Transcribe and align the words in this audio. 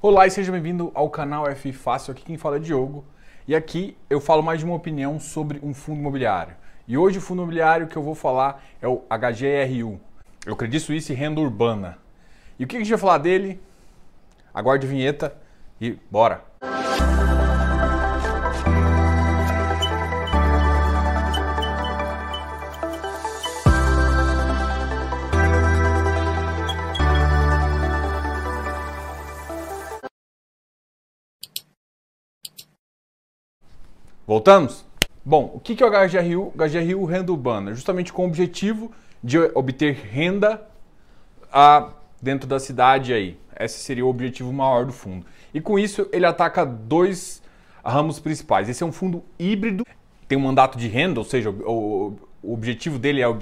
Olá 0.00 0.28
e 0.28 0.30
seja 0.30 0.52
bem-vindo 0.52 0.92
ao 0.94 1.10
canal 1.10 1.48
F 1.48 1.72
Fácil. 1.72 2.12
Aqui 2.12 2.22
quem 2.22 2.36
fala 2.36 2.54
é 2.54 2.60
Diogo. 2.60 3.04
E 3.48 3.56
aqui 3.56 3.96
eu 4.08 4.20
falo 4.20 4.44
mais 4.44 4.60
de 4.60 4.64
uma 4.64 4.76
opinião 4.76 5.18
sobre 5.18 5.58
um 5.60 5.74
fundo 5.74 5.98
imobiliário. 5.98 6.54
E 6.86 6.96
hoje 6.96 7.18
o 7.18 7.20
fundo 7.20 7.42
imobiliário 7.42 7.88
que 7.88 7.96
eu 7.96 8.02
vou 8.02 8.14
falar 8.14 8.62
é 8.80 8.86
o 8.86 9.02
HGRU. 9.10 10.00
Eu 10.46 10.52
acredito 10.52 10.82
Suíça 10.82 11.12
e 11.12 11.16
Renda 11.16 11.40
Urbana. 11.40 11.98
E 12.60 12.62
o 12.62 12.68
que 12.68 12.76
a 12.76 12.78
gente 12.78 12.90
vai 12.90 12.98
falar 12.98 13.18
dele? 13.18 13.60
Aguarde 14.54 14.86
a 14.86 14.88
vinheta 14.88 15.36
e 15.80 15.98
bora! 16.08 16.47
Voltamos? 34.28 34.84
Bom, 35.24 35.52
o 35.54 35.58
que 35.58 35.82
é 35.82 35.86
o 35.86 35.90
HGRU? 35.90 36.52
HGRU 36.54 37.06
Renda 37.06 37.32
Urbana, 37.32 37.72
justamente 37.72 38.12
com 38.12 38.24
o 38.24 38.26
objetivo 38.26 38.92
de 39.24 39.38
obter 39.38 39.94
renda 39.94 40.68
a, 41.50 41.94
dentro 42.20 42.46
da 42.46 42.60
cidade 42.60 43.14
aí. 43.14 43.38
Esse 43.58 43.78
seria 43.78 44.04
o 44.04 44.08
objetivo 44.10 44.52
maior 44.52 44.84
do 44.84 44.92
fundo. 44.92 45.24
E 45.54 45.62
com 45.62 45.78
isso 45.78 46.06
ele 46.12 46.26
ataca 46.26 46.66
dois 46.66 47.42
ramos 47.82 48.20
principais. 48.20 48.68
Esse 48.68 48.82
é 48.82 48.86
um 48.86 48.92
fundo 48.92 49.24
híbrido, 49.38 49.82
tem 50.28 50.36
um 50.36 50.42
mandato 50.42 50.76
de 50.76 50.88
renda, 50.88 51.20
ou 51.20 51.24
seja, 51.24 51.48
o, 51.48 52.18
o 52.42 52.52
objetivo 52.52 52.98
dele 52.98 53.22
é, 53.22 53.34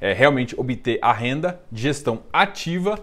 é 0.00 0.12
realmente 0.12 0.58
obter 0.58 0.98
a 1.00 1.12
renda 1.12 1.60
de 1.70 1.82
gestão 1.82 2.24
ativa. 2.32 2.98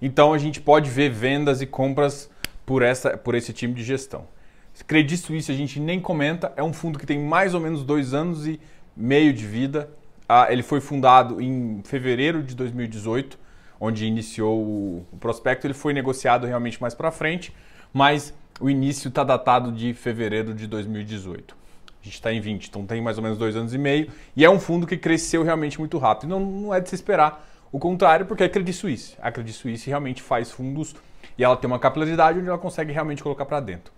Então 0.00 0.32
a 0.32 0.38
gente 0.38 0.60
pode 0.60 0.88
ver 0.88 1.10
vendas 1.10 1.60
e 1.60 1.66
compras 1.66 2.30
por, 2.64 2.80
essa, 2.80 3.16
por 3.16 3.34
esse 3.34 3.52
time 3.52 3.74
de 3.74 3.82
gestão. 3.82 4.32
Credit 4.82 5.16
Suisse 5.16 5.52
a 5.52 5.54
gente 5.54 5.78
nem 5.78 6.00
comenta, 6.00 6.52
é 6.56 6.62
um 6.62 6.72
fundo 6.72 6.98
que 6.98 7.06
tem 7.06 7.18
mais 7.18 7.54
ou 7.54 7.60
menos 7.60 7.84
dois 7.84 8.12
anos 8.12 8.46
e 8.46 8.60
meio 8.96 9.32
de 9.32 9.46
vida. 9.46 9.88
Ah, 10.28 10.46
ele 10.50 10.62
foi 10.62 10.80
fundado 10.80 11.40
em 11.40 11.80
fevereiro 11.84 12.42
de 12.42 12.54
2018, 12.56 13.38
onde 13.78 14.06
iniciou 14.06 14.60
o 14.60 15.06
prospecto. 15.20 15.66
Ele 15.66 15.74
foi 15.74 15.92
negociado 15.92 16.46
realmente 16.46 16.80
mais 16.80 16.94
para 16.94 17.10
frente, 17.10 17.54
mas 17.92 18.34
o 18.60 18.68
início 18.68 19.08
está 19.08 19.22
datado 19.22 19.70
de 19.70 19.94
fevereiro 19.94 20.54
de 20.54 20.66
2018. 20.66 21.54
A 21.54 22.04
gente 22.04 22.14
está 22.14 22.32
em 22.32 22.40
20, 22.40 22.66
então 22.66 22.84
tem 22.84 23.00
mais 23.00 23.16
ou 23.16 23.22
menos 23.22 23.38
dois 23.38 23.56
anos 23.56 23.72
e 23.72 23.78
meio. 23.78 24.10
E 24.36 24.44
é 24.44 24.50
um 24.50 24.58
fundo 24.58 24.86
que 24.86 24.96
cresceu 24.96 25.42
realmente 25.42 25.78
muito 25.78 25.96
rápido. 25.98 26.28
Não, 26.28 26.40
não 26.40 26.74
é 26.74 26.80
de 26.80 26.88
se 26.88 26.94
esperar 26.94 27.48
o 27.72 27.78
contrário, 27.78 28.26
porque 28.26 28.44
é 28.44 28.48
Credit 28.48 28.76
Suisse. 28.76 29.16
A 29.20 29.32
Credit 29.32 29.56
Suisse 29.56 29.88
realmente 29.88 30.22
faz 30.22 30.50
fundos 30.50 30.94
e 31.38 31.42
ela 31.42 31.56
tem 31.56 31.66
uma 31.66 31.78
capilaridade 31.78 32.38
onde 32.38 32.48
ela 32.48 32.58
consegue 32.58 32.92
realmente 32.92 33.22
colocar 33.22 33.44
para 33.46 33.60
dentro. 33.60 33.92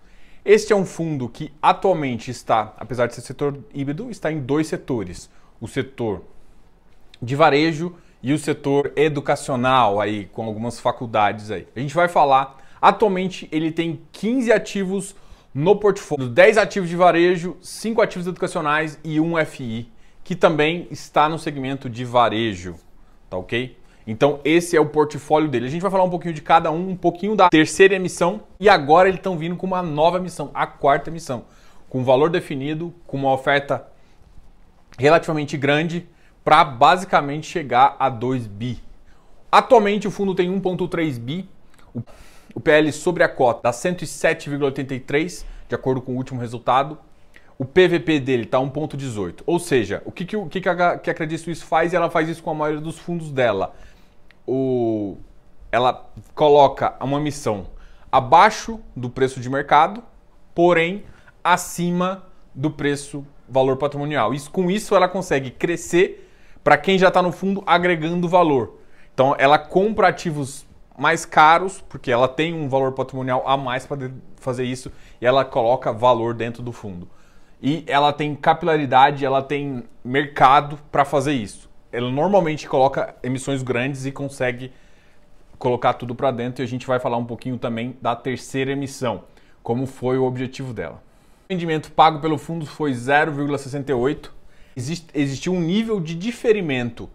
Este 0.47 0.71
é 0.71 0.75
um 0.77 0.85
fundo 0.85 1.27
que 1.27 1.51
atualmente 1.61 2.31
está, 2.31 2.73
apesar 2.77 3.07
de 3.07 3.15
ser 3.15 3.19
setor 3.19 3.59
híbrido, 3.73 4.09
está 4.09 4.31
em 4.31 4.39
dois 4.39 4.67
setores: 4.67 5.29
o 5.59 5.67
setor 5.67 6.23
de 7.21 7.35
varejo 7.35 7.93
e 8.23 8.31
o 8.31 8.39
setor 8.39 8.93
educacional 8.95 9.99
aí 9.99 10.23
com 10.27 10.45
algumas 10.45 10.79
faculdades 10.79 11.51
aí. 11.51 11.67
A 11.75 11.81
gente 11.81 11.93
vai 11.93 12.07
falar. 12.07 12.65
Atualmente 12.81 13.49
ele 13.51 13.73
tem 13.73 13.99
15 14.13 14.49
ativos 14.53 15.13
no 15.53 15.75
portfólio, 15.75 16.29
10 16.29 16.57
ativos 16.57 16.87
de 16.87 16.95
varejo, 16.95 17.57
5 17.59 18.01
ativos 18.01 18.25
educacionais 18.25 18.97
e 19.03 19.19
um 19.19 19.33
FI, 19.45 19.91
que 20.23 20.33
também 20.33 20.87
está 20.89 21.27
no 21.27 21.37
segmento 21.37 21.89
de 21.89 22.05
varejo, 22.05 22.75
tá 23.29 23.35
OK? 23.35 23.75
Então 24.07 24.39
esse 24.45 24.77
é 24.77 24.79
o 24.79 24.85
portfólio 24.85 25.49
dele. 25.49 25.67
A 25.67 25.69
gente 25.69 25.81
vai 25.81 25.91
falar 25.91 26.05
um 26.05 26.09
pouquinho 26.09 26.33
de 26.33 26.41
cada 26.41 26.71
um, 26.71 26.91
um 26.91 26.95
pouquinho 26.95 27.35
da 27.35 27.49
terceira 27.49 27.93
emissão 27.93 28.41
e 28.57 28.69
agora 28.69 29.09
eles 29.09 29.19
estão 29.19 29.37
vindo 29.37 29.57
com 29.57 29.67
uma 29.67 29.83
nova 29.83 30.17
missão, 30.17 30.49
a 30.53 30.65
quarta 30.65 31.09
emissão, 31.09 31.43
com 31.89 32.03
valor 32.05 32.29
definido, 32.29 32.93
com 33.05 33.17
uma 33.17 33.33
oferta 33.33 33.85
relativamente 34.97 35.57
grande 35.57 36.07
para 36.43 36.63
basicamente 36.63 37.45
chegar 37.45 37.97
a 37.99 38.09
2 38.09 38.47
bi. 38.47 38.81
Atualmente 39.51 40.07
o 40.07 40.11
fundo 40.11 40.33
tem 40.33 40.49
1.3 40.49 41.19
bi, 41.19 41.49
o 42.55 42.59
PL 42.59 42.91
sobre 42.91 43.23
a 43.23 43.29
cota 43.29 43.61
dá 43.63 43.71
107,83 43.71 45.43
de 45.67 45.75
acordo 45.75 46.01
com 46.01 46.13
o 46.13 46.15
último 46.15 46.39
resultado. 46.39 46.97
O 47.59 47.65
PVP 47.65 48.19
dele 48.19 48.43
está 48.43 48.59
1,18. 48.59 49.41
Ou 49.45 49.59
seja, 49.59 50.01
o 50.05 50.11
que, 50.11 50.25
que, 50.25 50.61
que, 50.61 50.69
a, 50.69 50.97
que 50.97 51.13
Credit 51.13 51.41
Suisse 51.41 51.63
faz? 51.63 51.93
Ela 51.93 52.09
faz 52.09 52.29
isso 52.29 52.41
com 52.41 52.51
a 52.51 52.53
maioria 52.53 52.79
dos 52.79 52.99
fundos 52.99 53.31
dela 53.31 53.73
o, 54.47 55.17
ela 55.71 56.09
coloca 56.33 56.95
uma 57.01 57.19
missão 57.19 57.67
abaixo 58.09 58.79
do 58.95 59.09
preço 59.09 59.41
de 59.41 59.49
mercado, 59.49 60.01
porém 60.55 61.03
acima 61.43 62.23
do 62.55 62.71
preço 62.71 63.27
valor 63.47 63.75
patrimonial. 63.75 64.33
Isso, 64.33 64.49
com 64.49 64.71
isso 64.71 64.95
ela 64.95 65.09
consegue 65.09 65.51
crescer 65.51 66.31
para 66.63 66.77
quem 66.77 66.97
já 66.97 67.09
está 67.09 67.21
no 67.21 67.31
fundo 67.31 67.61
agregando 67.67 68.27
valor. 68.27 68.79
Então 69.13 69.35
ela 69.37 69.59
compra 69.59 70.07
ativos 70.07 70.65
mais 70.97 71.25
caros, 71.25 71.81
porque 71.81 72.11
ela 72.11 72.27
tem 72.27 72.53
um 72.55 72.67
valor 72.67 72.93
patrimonial 72.93 73.43
a 73.45 73.55
mais 73.55 73.85
para 73.85 74.09
fazer 74.37 74.63
isso, 74.63 74.91
e 75.21 75.25
ela 75.25 75.45
coloca 75.45 75.91
valor 75.93 76.33
dentro 76.33 76.63
do 76.63 76.71
fundo. 76.71 77.07
E 77.61 77.83
ela 77.87 78.11
tem 78.13 78.33
capilaridade, 78.35 79.25
ela 79.25 79.41
tem 79.41 79.83
mercado 80.03 80.79
para 80.91 81.05
fazer 81.05 81.33
isso 81.33 81.67
ela 81.97 82.11
normalmente 82.11 82.67
coloca 82.67 83.15
emissões 83.23 83.63
grandes 83.63 84.05
e 84.05 84.11
consegue 84.11 84.71
colocar 85.57 85.93
tudo 85.93 86.13
para 86.13 86.29
dentro 86.29 86.61
e 86.61 86.63
a 86.63 86.67
gente 86.67 86.85
vai 86.85 86.99
falar 86.99 87.17
um 87.17 87.25
pouquinho 87.25 87.57
também 87.57 87.97
da 87.99 88.15
terceira 88.15 88.71
emissão, 88.71 89.23
como 89.63 89.87
foi 89.87 90.15
o 90.19 90.23
objetivo 90.23 90.73
dela. 90.73 91.01
O 91.49 91.53
rendimento 91.53 91.91
pago 91.91 92.19
pelo 92.19 92.37
fundo 92.37 92.67
foi 92.67 92.91
0,68. 92.91 94.29
Existe, 94.75 95.07
existiu 95.11 95.53
um 95.53 95.59
nível 95.59 95.99
de 95.99 96.13
diferimento 96.13 97.09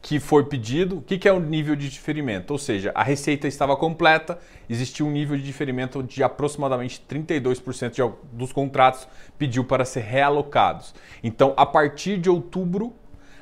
que 0.00 0.20
foi 0.20 0.44
pedido. 0.44 0.98
O 0.98 1.02
que, 1.02 1.18
que 1.18 1.28
é 1.28 1.32
o 1.32 1.40
nível 1.40 1.74
de 1.74 1.90
diferimento? 1.90 2.52
Ou 2.52 2.58
seja, 2.58 2.92
a 2.94 3.02
receita 3.02 3.48
estava 3.48 3.76
completa, 3.76 4.38
existia 4.70 5.04
um 5.04 5.10
nível 5.10 5.36
de 5.36 5.42
diferimento 5.42 6.04
de 6.04 6.22
aproximadamente 6.22 7.02
32% 7.10 7.90
de, 7.90 8.14
dos 8.32 8.52
contratos 8.52 9.08
pediu 9.36 9.64
para 9.64 9.84
ser 9.84 10.02
realocados. 10.02 10.94
Então, 11.20 11.52
a 11.56 11.66
partir 11.66 12.16
de 12.16 12.30
outubro, 12.30 12.94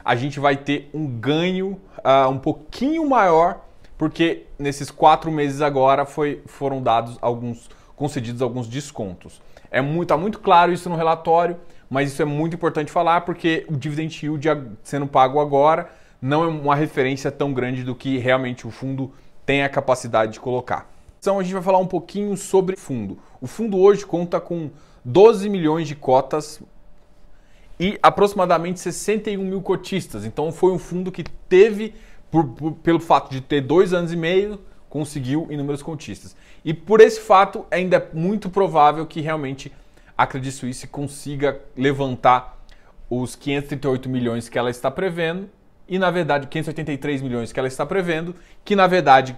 a 0.07 0.15
gente 0.15 0.39
vai 0.39 0.57
ter 0.57 0.89
um 0.95 1.05
ganho 1.05 1.81
uh, 1.99 2.31
um 2.31 2.39
pouquinho 2.39 3.09
maior, 3.09 3.65
porque 3.99 4.45
nesses 4.57 4.89
quatro 4.89 5.33
meses 5.33 5.61
agora 5.61 6.07
foi, 6.07 6.41
foram 6.47 6.81
dados 6.81 7.19
alguns, 7.21 7.69
concedidos 7.97 8.41
alguns 8.41 8.69
descontos. 8.69 9.43
É 9.69 9.81
muito, 9.81 10.11
tá 10.11 10.17
muito 10.17 10.39
claro 10.39 10.73
isso 10.73 10.89
no 10.89 10.95
relatório, 10.95 11.57
mas 11.91 12.13
isso 12.13 12.23
é 12.23 12.25
muito 12.25 12.55
importante 12.55 12.93
falar 12.93 13.23
porque 13.23 13.67
o 13.69 13.77
dividend 13.77 14.25
yield 14.25 14.47
sendo 14.85 15.09
pago 15.09 15.41
agora 15.41 15.91
não 16.23 16.45
é 16.45 16.47
uma 16.47 16.77
referência 16.77 17.33
tão 17.33 17.53
grande 17.53 17.83
do 17.83 17.93
que 17.93 18.17
realmente 18.17 18.65
o 18.65 18.71
fundo 18.71 19.13
tem 19.45 19.65
a 19.65 19.69
capacidade 19.69 20.35
de 20.35 20.41
colocar. 20.41 20.89
Então 21.19 21.41
a 21.41 21.43
gente 21.43 21.53
vai 21.53 21.63
falar 21.63 21.79
um 21.79 21.87
pouquinho 21.87 22.37
sobre 22.37 22.77
o 22.77 22.79
fundo. 22.79 23.19
O 23.41 23.49
fundo 23.49 23.77
hoje 23.77 24.07
conta 24.07 24.41
com 24.41 24.71
12 25.05 25.49
milhões 25.49 25.89
de 25.89 25.97
cotas 25.97 26.63
e 27.79 27.99
aproximadamente 28.03 28.81
61 28.81 29.43
mil 29.45 29.63
cotistas. 29.63 30.25
Então 30.25 30.51
foi 30.51 30.73
um 30.73 30.79
fundo 30.79 31.13
que 31.13 31.25
teve, 31.49 31.95
por, 32.31 32.45
por, 32.45 32.73
pelo 32.73 33.01
fato 33.01 33.31
de 33.31 33.41
ter 33.41 33.61
dois 33.61 33.93
anos 33.93 34.13
e 34.13 34.17
meio, 34.17 34.61
conseguiu 34.89 35.47
inúmeros 35.51 35.83
cotistas. 35.83 36.37
E 36.65 36.73
por 36.73 37.01
esse 37.01 37.21
fato, 37.21 37.67
ainda 37.71 37.97
é 37.97 38.09
muito 38.17 38.49
provável 38.49 39.07
que 39.07 39.21
realmente 39.21 39.73
a 40.17 40.27
Credit 40.27 40.53
Suisse 40.53 40.87
consiga 40.87 41.61
levantar 41.77 42.59
os 43.09 43.37
538 43.37 44.09
milhões 44.09 44.49
que 44.49 44.59
ela 44.59 44.71
está 44.71 44.91
prevendo 44.91 45.49
e, 45.89 45.99
na 45.99 46.11
verdade, 46.11 46.47
583 46.49 47.23
milhões 47.23 47.53
que 47.53 47.59
ela 47.59 47.69
está 47.69 47.87
prevendo, 47.87 48.35
que, 48.65 48.75
na 48.75 48.87
verdade, 48.87 49.37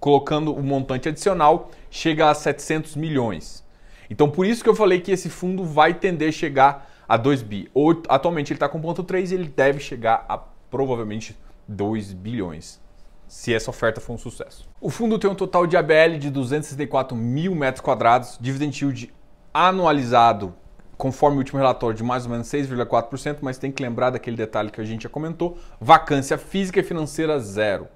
colocando 0.00 0.54
o 0.54 0.62
montante 0.62 1.08
adicional, 1.08 1.70
chega 1.90 2.30
a 2.30 2.34
700 2.34 2.96
milhões. 2.96 3.62
Então, 4.08 4.30
por 4.30 4.46
isso 4.46 4.62
que 4.62 4.68
eu 4.68 4.74
falei 4.74 5.00
que 5.00 5.10
esse 5.10 5.28
fundo 5.28 5.64
vai 5.64 5.94
tender 5.94 6.28
a 6.28 6.32
chegar 6.32 6.91
a 7.08 7.16
2 7.16 7.42
bi. 7.42 7.70
atualmente 8.08 8.52
ele 8.52 8.56
está 8.56 8.68
com 8.68 8.80
1,3 8.80 9.30
e 9.30 9.34
ele 9.34 9.48
deve 9.48 9.80
chegar 9.80 10.24
a 10.28 10.38
provavelmente 10.38 11.36
2 11.68 12.12
bilhões, 12.12 12.80
se 13.28 13.52
essa 13.52 13.70
oferta 13.70 14.00
for 14.00 14.14
um 14.14 14.18
sucesso. 14.18 14.68
O 14.80 14.90
fundo 14.90 15.18
tem 15.18 15.30
um 15.30 15.34
total 15.34 15.66
de 15.66 15.76
ABL 15.76 16.18
de 16.18 16.30
264 16.30 17.16
mil 17.16 17.54
metros 17.54 17.84
quadrados, 17.84 18.38
dividend 18.40 18.82
yield 18.82 19.14
anualizado, 19.52 20.54
conforme 20.96 21.36
o 21.36 21.38
último 21.38 21.58
relatório, 21.58 21.96
de 21.96 22.02
mais 22.02 22.24
ou 22.24 22.30
menos 22.30 22.46
6,4%, 22.48 23.38
mas 23.42 23.58
tem 23.58 23.72
que 23.72 23.82
lembrar 23.82 24.10
daquele 24.10 24.36
detalhe 24.36 24.70
que 24.70 24.80
a 24.80 24.84
gente 24.84 25.02
já 25.02 25.08
comentou, 25.08 25.58
vacância 25.80 26.38
física 26.38 26.80
e 26.80 26.82
financeira 26.82 27.38
zero. 27.38 27.88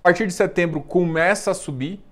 A 0.00 0.04
partir 0.04 0.26
de 0.26 0.32
setembro 0.32 0.80
começa 0.80 1.50
a 1.50 1.54
subir, 1.54 2.02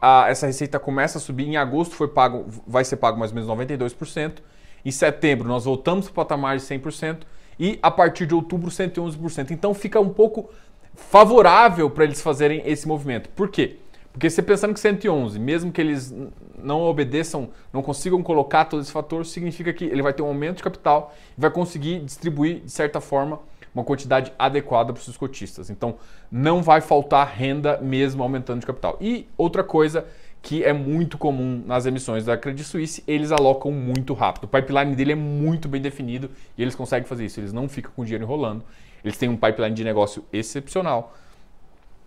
a, 0.00 0.28
essa 0.28 0.46
receita 0.46 0.78
começa 0.78 1.18
a 1.18 1.20
subir, 1.20 1.46
em 1.46 1.56
agosto 1.56 1.94
foi 1.94 2.08
pago, 2.08 2.46
vai 2.66 2.84
ser 2.84 2.96
pago 2.96 3.18
mais 3.18 3.32
ou 3.32 3.56
menos 3.56 3.70
92%, 3.70 4.38
em 4.84 4.90
setembro, 4.90 5.48
nós 5.48 5.64
voltamos 5.64 6.06
para 6.06 6.12
o 6.12 6.14
patamar 6.14 6.56
de 6.56 6.62
100% 6.62 7.18
e 7.58 7.78
a 7.82 7.90
partir 7.90 8.26
de 8.26 8.34
outubro, 8.34 8.70
111%. 8.70 9.50
Então 9.50 9.72
fica 9.74 10.00
um 10.00 10.08
pouco 10.08 10.50
favorável 10.94 11.88
para 11.90 12.04
eles 12.04 12.20
fazerem 12.20 12.62
esse 12.64 12.86
movimento. 12.86 13.28
Por 13.30 13.48
quê? 13.48 13.76
Porque 14.12 14.28
você 14.28 14.42
pensando 14.42 14.74
que 14.74 14.80
111, 14.80 15.38
mesmo 15.38 15.72
que 15.72 15.80
eles 15.80 16.14
não 16.58 16.82
obedeçam, 16.82 17.48
não 17.72 17.82
consigam 17.82 18.22
colocar 18.22 18.66
todo 18.66 18.82
esse 18.82 18.92
fator, 18.92 19.24
significa 19.24 19.72
que 19.72 19.84
ele 19.84 20.02
vai 20.02 20.12
ter 20.12 20.22
um 20.22 20.26
aumento 20.26 20.58
de 20.58 20.62
capital 20.62 21.14
e 21.36 21.40
vai 21.40 21.50
conseguir 21.50 22.00
distribuir, 22.00 22.60
de 22.60 22.70
certa 22.70 23.00
forma, 23.00 23.40
uma 23.74 23.82
quantidade 23.82 24.30
adequada 24.38 24.92
para 24.92 24.98
os 24.98 25.04
seus 25.04 25.16
cotistas. 25.16 25.70
Então, 25.70 25.96
não 26.30 26.62
vai 26.62 26.82
faltar 26.82 27.26
renda 27.26 27.78
mesmo 27.80 28.22
aumentando 28.22 28.60
de 28.60 28.66
capital. 28.66 28.98
E 29.00 29.26
outra 29.36 29.64
coisa 29.64 30.06
que 30.42 30.64
é 30.64 30.72
muito 30.72 31.16
comum 31.16 31.62
nas 31.64 31.86
emissões 31.86 32.24
da 32.24 32.36
Credit 32.36 32.66
Suisse, 32.66 33.02
eles 33.06 33.30
alocam 33.30 33.70
muito 33.70 34.12
rápido. 34.12 34.44
O 34.44 34.48
pipeline 34.48 34.96
dele 34.96 35.12
é 35.12 35.14
muito 35.14 35.68
bem 35.68 35.80
definido 35.80 36.28
e 36.58 36.62
eles 36.62 36.74
conseguem 36.74 37.08
fazer 37.08 37.24
isso. 37.24 37.38
Eles 37.38 37.52
não 37.52 37.68
ficam 37.68 37.92
com 37.94 38.04
dinheiro 38.04 38.24
enrolando. 38.24 38.64
Eles 39.04 39.16
têm 39.16 39.28
um 39.28 39.36
pipeline 39.36 39.74
de 39.74 39.84
negócio 39.84 40.24
excepcional. 40.32 41.14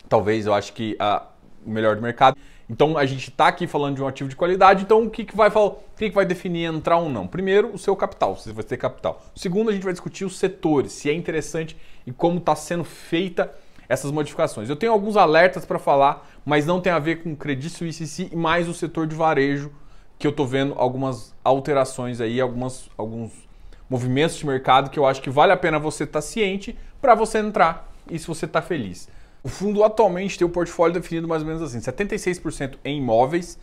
Talvez 0.10 0.46
eu 0.46 0.54
acho 0.54 0.74
que 0.74 0.98
a, 1.00 1.24
o 1.66 1.70
melhor 1.70 1.96
do 1.96 2.02
mercado. 2.02 2.38
Então 2.70 2.98
a 2.98 3.06
gente 3.06 3.30
está 3.30 3.48
aqui 3.48 3.68
falando 3.68 3.96
de 3.96 4.04
um 4.04 4.08
ativo 4.08 4.30
de 4.30 4.36
qualidade, 4.36 4.84
então 4.84 5.04
o 5.04 5.10
que, 5.10 5.24
que 5.24 5.36
vai 5.36 5.50
o 5.50 5.78
que, 5.96 6.10
que 6.10 6.16
vai 6.16 6.26
definir 6.26 6.66
entrar 6.66 6.98
ou 6.98 7.10
não? 7.10 7.28
Primeiro, 7.28 7.74
o 7.74 7.78
seu 7.78 7.96
capital, 7.96 8.36
se 8.36 8.50
você 8.50 8.54
vai 8.54 8.64
ter 8.64 8.78
capital. 8.78 9.24
Segundo, 9.36 9.70
a 9.70 9.74
gente 9.74 9.84
vai 9.84 9.94
discutir 9.94 10.26
os 10.26 10.38
setores, 10.38 10.92
se 10.92 11.10
é 11.10 11.14
interessante 11.14 11.78
e 12.06 12.12
como 12.12 12.40
está 12.40 12.56
sendo 12.56 12.84
feita 12.84 13.54
essas 13.88 14.12
modificações. 14.12 14.70
Eu 14.70 14.76
tenho 14.76 14.92
alguns 14.92 15.18
alertas 15.18 15.66
para 15.66 15.80
falar, 15.80 16.28
mas 16.46 16.66
não 16.66 16.82
tem 16.82 16.92
a 16.92 17.00
ver 17.00 17.24
com 17.24 17.36
Credit 17.36 17.70
Suisse 17.70 18.30
e 18.32 18.36
mais 18.36 18.68
o 18.68 18.74
setor 18.74 19.08
de 19.08 19.16
varejo, 19.16 19.72
que 20.18 20.26
eu 20.26 20.32
estou 20.32 20.48
vendo 20.48 20.74
algumas 20.78 21.36
alterações 21.44 22.22
aí, 22.22 22.40
algumas, 22.40 22.90
alguns 22.98 23.32
movimentos 23.90 24.38
de 24.38 24.46
mercado 24.46 24.90
que 24.90 24.98
eu 24.98 25.06
acho 25.06 25.22
que 25.22 25.30
vale 25.30 25.52
a 25.52 25.58
pena 25.58 25.78
você 25.78 26.04
estar 26.04 26.20
tá 26.20 26.22
ciente 26.22 26.78
para 27.02 27.16
você 27.16 27.40
entrar 27.40 27.92
e 28.10 28.18
se 28.18 28.28
você 28.28 28.46
está 28.46 28.62
feliz. 28.62 29.10
O 29.44 29.50
fundo 29.50 29.84
atualmente 29.84 30.38
tem 30.38 30.48
o 30.48 30.50
portfólio 30.50 30.94
definido 30.94 31.28
mais 31.28 31.44
ou 31.44 31.48
menos 31.48 31.62
assim: 31.62 31.80
76% 31.80 32.78
em 32.84 32.98
imóveis, 32.98 33.60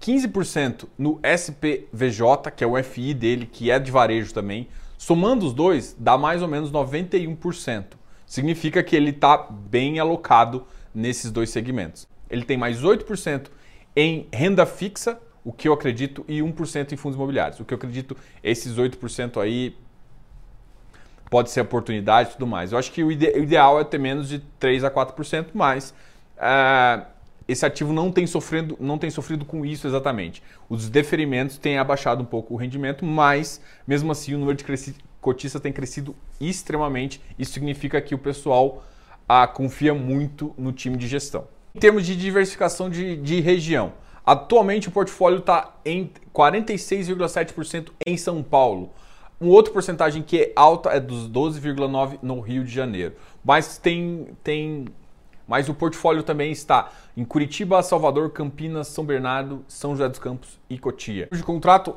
15% 0.00 0.86
no 0.96 1.18
SPVJ, 1.22 2.50
que 2.54 2.62
é 2.62 2.66
o 2.66 2.80
FI 2.82 3.14
dele, 3.14 3.46
que 3.46 3.70
é 3.70 3.78
de 3.78 3.90
varejo 3.90 4.32
também. 4.32 4.68
Somando 4.96 5.44
os 5.44 5.52
dois, 5.52 5.96
dá 5.98 6.16
mais 6.16 6.42
ou 6.42 6.48
menos 6.48 6.70
91%. 6.70 7.84
Significa 8.32 8.82
que 8.82 8.96
ele 8.96 9.10
está 9.10 9.36
bem 9.36 9.98
alocado 9.98 10.66
nesses 10.94 11.30
dois 11.30 11.50
segmentos. 11.50 12.08
Ele 12.30 12.42
tem 12.46 12.56
mais 12.56 12.82
8% 12.82 13.48
em 13.94 14.26
renda 14.32 14.64
fixa, 14.64 15.20
o 15.44 15.52
que 15.52 15.68
eu 15.68 15.74
acredito, 15.74 16.24
e 16.26 16.38
1% 16.38 16.92
em 16.92 16.96
fundos 16.96 17.14
imobiliários. 17.14 17.60
O 17.60 17.64
que 17.66 17.74
eu 17.74 17.76
acredito, 17.76 18.16
esses 18.42 18.78
8% 18.78 19.38
aí 19.38 19.76
pode 21.28 21.50
ser 21.50 21.60
oportunidade 21.60 22.30
e 22.30 22.32
tudo 22.32 22.46
mais. 22.46 22.72
Eu 22.72 22.78
acho 22.78 22.90
que 22.90 23.04
o, 23.04 23.12
ide 23.12 23.26
ideal 23.38 23.78
é 23.78 23.84
ter 23.84 23.98
menos 23.98 24.30
de 24.30 24.38
3 24.58 24.82
a 24.84 24.90
4%, 24.90 25.48
mas 25.52 25.92
uh, 26.38 27.04
esse 27.46 27.66
ativo 27.66 27.92
não 27.92 28.10
tem, 28.10 28.26
sofrido, 28.26 28.78
não 28.80 28.96
tem 28.96 29.10
sofrido 29.10 29.44
com 29.44 29.62
isso 29.62 29.86
exatamente. 29.86 30.42
Os 30.70 30.88
deferimentos 30.88 31.58
têm 31.58 31.76
abaixado 31.76 32.22
um 32.22 32.26
pouco 32.26 32.54
o 32.54 32.56
rendimento, 32.56 33.04
mas 33.04 33.60
mesmo 33.86 34.10
assim 34.10 34.34
o 34.34 34.38
número 34.38 34.56
de 34.56 34.64
cotistas 35.22 35.62
tem 35.62 35.72
crescido 35.72 36.14
extremamente. 36.38 37.22
Isso 37.38 37.52
significa 37.52 38.02
que 38.02 38.14
o 38.14 38.18
pessoal 38.18 38.84
uh, 39.22 39.50
confia 39.54 39.94
muito 39.94 40.52
no 40.58 40.72
time 40.72 40.96
de 40.98 41.06
gestão. 41.06 41.46
Em 41.74 41.78
termos 41.78 42.04
de 42.04 42.14
diversificação 42.14 42.90
de, 42.90 43.16
de 43.16 43.40
região, 43.40 43.94
atualmente 44.26 44.88
o 44.88 44.90
portfólio 44.90 45.38
está 45.38 45.74
em 45.86 46.10
46,7% 46.34 47.90
em 48.04 48.16
São 48.16 48.42
Paulo. 48.42 48.90
Um 49.40 49.48
outro 49.48 49.72
porcentagem 49.72 50.22
que 50.22 50.38
é 50.38 50.52
alta 50.54 50.90
é 50.90 51.00
dos 51.00 51.28
12,9 51.30 52.18
no 52.20 52.40
Rio 52.40 52.64
de 52.64 52.72
Janeiro. 52.72 53.14
Mas 53.42 53.78
tem 53.78 54.28
tem 54.42 54.86
mas 55.46 55.68
o 55.68 55.74
portfólio 55.74 56.22
também 56.22 56.52
está 56.52 56.90
em 57.16 57.24
Curitiba, 57.24 57.82
Salvador, 57.82 58.30
Campinas, 58.30 58.88
São 58.88 59.04
Bernardo, 59.04 59.64
São 59.66 59.90
José 59.90 60.08
dos 60.08 60.18
Campos 60.18 60.58
e 60.70 60.78
Cotia. 60.78 61.28
De 61.30 61.42
contrato, 61.42 61.96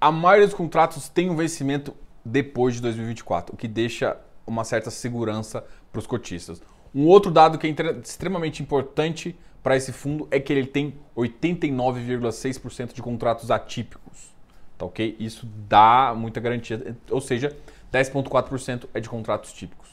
a 0.00 0.12
maioria 0.12 0.46
dos 0.46 0.54
contratos 0.54 1.08
tem 1.08 1.30
um 1.30 1.34
vencimento 1.34 1.94
depois 2.24 2.74
de 2.74 2.82
2024, 2.82 3.54
o 3.54 3.56
que 3.56 3.68
deixa 3.68 4.16
uma 4.46 4.64
certa 4.64 4.90
segurança 4.90 5.64
para 5.90 5.98
os 5.98 6.06
cotistas. 6.06 6.62
Um 6.94 7.06
outro 7.06 7.30
dado 7.30 7.58
que 7.58 7.66
é 7.66 7.70
extremamente 8.02 8.62
importante 8.62 9.36
para 9.62 9.76
esse 9.76 9.92
fundo 9.92 10.26
é 10.30 10.40
que 10.40 10.52
ele 10.52 10.66
tem 10.66 10.94
89,6% 11.16 12.92
de 12.92 13.00
contratos 13.00 13.50
atípicos. 13.50 14.32
Tá 14.76 14.86
ok? 14.86 15.16
Isso 15.18 15.46
dá 15.68 16.12
muita 16.16 16.40
garantia, 16.40 16.96
ou 17.10 17.20
seja, 17.20 17.56
10,4% 17.92 18.88
é 18.92 19.00
de 19.00 19.08
contratos 19.08 19.52
típicos. 19.52 19.90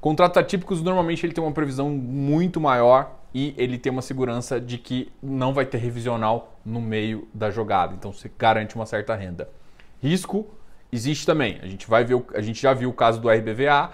Contratos 0.00 0.38
atípicos 0.38 0.82
normalmente 0.82 1.24
ele 1.24 1.32
tem 1.32 1.42
uma 1.42 1.52
previsão 1.52 1.90
muito 1.90 2.60
maior 2.60 3.16
e 3.34 3.54
ele 3.56 3.78
tem 3.78 3.90
uma 3.90 4.02
segurança 4.02 4.60
de 4.60 4.78
que 4.78 5.12
não 5.22 5.52
vai 5.52 5.66
ter 5.66 5.78
revisional 5.78 6.56
no 6.64 6.80
meio 6.80 7.28
da 7.34 7.50
jogada. 7.50 7.94
Então 7.94 8.12
você 8.12 8.30
garante 8.38 8.74
uma 8.74 8.86
certa 8.86 9.14
renda. 9.14 9.48
Risco 10.00 10.46
existe 10.92 11.26
também. 11.26 11.58
A 11.62 11.66
gente 11.66 11.88
vai 11.88 12.04
ver, 12.04 12.22
a 12.34 12.40
gente 12.40 12.60
já 12.60 12.72
viu 12.72 12.90
o 12.90 12.92
caso 12.92 13.20
do 13.20 13.28
RBVA, 13.28 13.90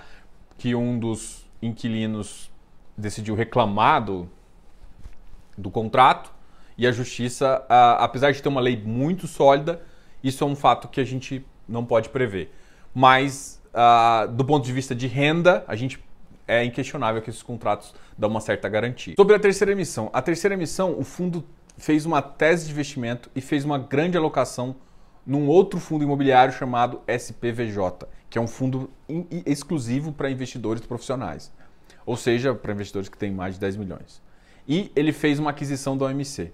que 0.59 0.75
um 0.75 0.99
dos 0.99 1.45
inquilinos 1.61 2.51
decidiu 2.97 3.35
reclamar 3.35 4.05
do, 4.05 4.29
do 5.57 5.71
contrato 5.71 6.33
e 6.77 6.87
a 6.87 6.93
justiça, 6.93 7.65
apesar 7.99 8.33
de 8.33 8.43
ter 8.43 8.49
uma 8.49 8.61
lei 8.61 8.77
muito 8.77 9.27
sólida, 9.27 9.81
isso 10.23 10.43
é 10.43 10.47
um 10.47 10.57
fato 10.57 10.89
que 10.89 11.01
a 11.01 11.05
gente 11.05 11.45
não 11.69 11.85
pode 11.85 12.09
prever. 12.09 12.53
Mas, 12.93 13.61
uh, 13.73 14.29
do 14.29 14.45
ponto 14.45 14.65
de 14.65 14.73
vista 14.73 14.95
de 14.95 15.07
renda, 15.07 15.65
a 15.69 15.77
gente 15.77 16.03
é 16.47 16.65
inquestionável 16.65 17.23
que 17.23 17.31
esses 17.31 17.43
contratos 17.43 17.95
dão 18.19 18.29
uma 18.29 18.41
certa 18.41 18.69
garantia. 18.69 19.15
Sobre 19.17 19.35
a 19.35 19.39
terceira 19.39 19.73
emissão. 19.73 20.11
A 20.13 20.21
terceira 20.21 20.55
emissão, 20.55 20.99
o 20.99 21.05
fundo 21.05 21.45
fez 21.77 22.07
uma 22.07 22.21
tese 22.21 22.67
de 22.67 22.73
investimento 22.73 23.31
e 23.35 23.41
fez 23.41 23.65
uma 23.65 23.79
grande 23.79 24.17
alocação 24.17 24.77
num 25.27 25.47
outro 25.49 25.81
fundo 25.81 26.05
imobiliário 26.05 26.53
chamado 26.53 27.01
SPVJ, 27.07 28.07
que 28.29 28.39
é 28.39 28.41
um 28.41 28.47
fundo 28.47 28.91
exclusivo 29.47 30.13
para 30.13 30.31
investidores 30.31 30.85
profissionais, 30.85 31.53
ou 32.05 32.17
seja, 32.17 32.55
para 32.55 32.73
investidores 32.73 33.09
que 33.09 33.17
têm 33.17 33.31
mais 33.31 33.55
de 33.55 33.61
10 33.61 33.77
milhões. 33.77 34.23
E 34.67 34.91
ele 34.95 35.13
fez 35.13 35.39
uma 35.39 35.51
aquisição 35.51 35.97
da 35.97 36.07
OMC. 36.07 36.53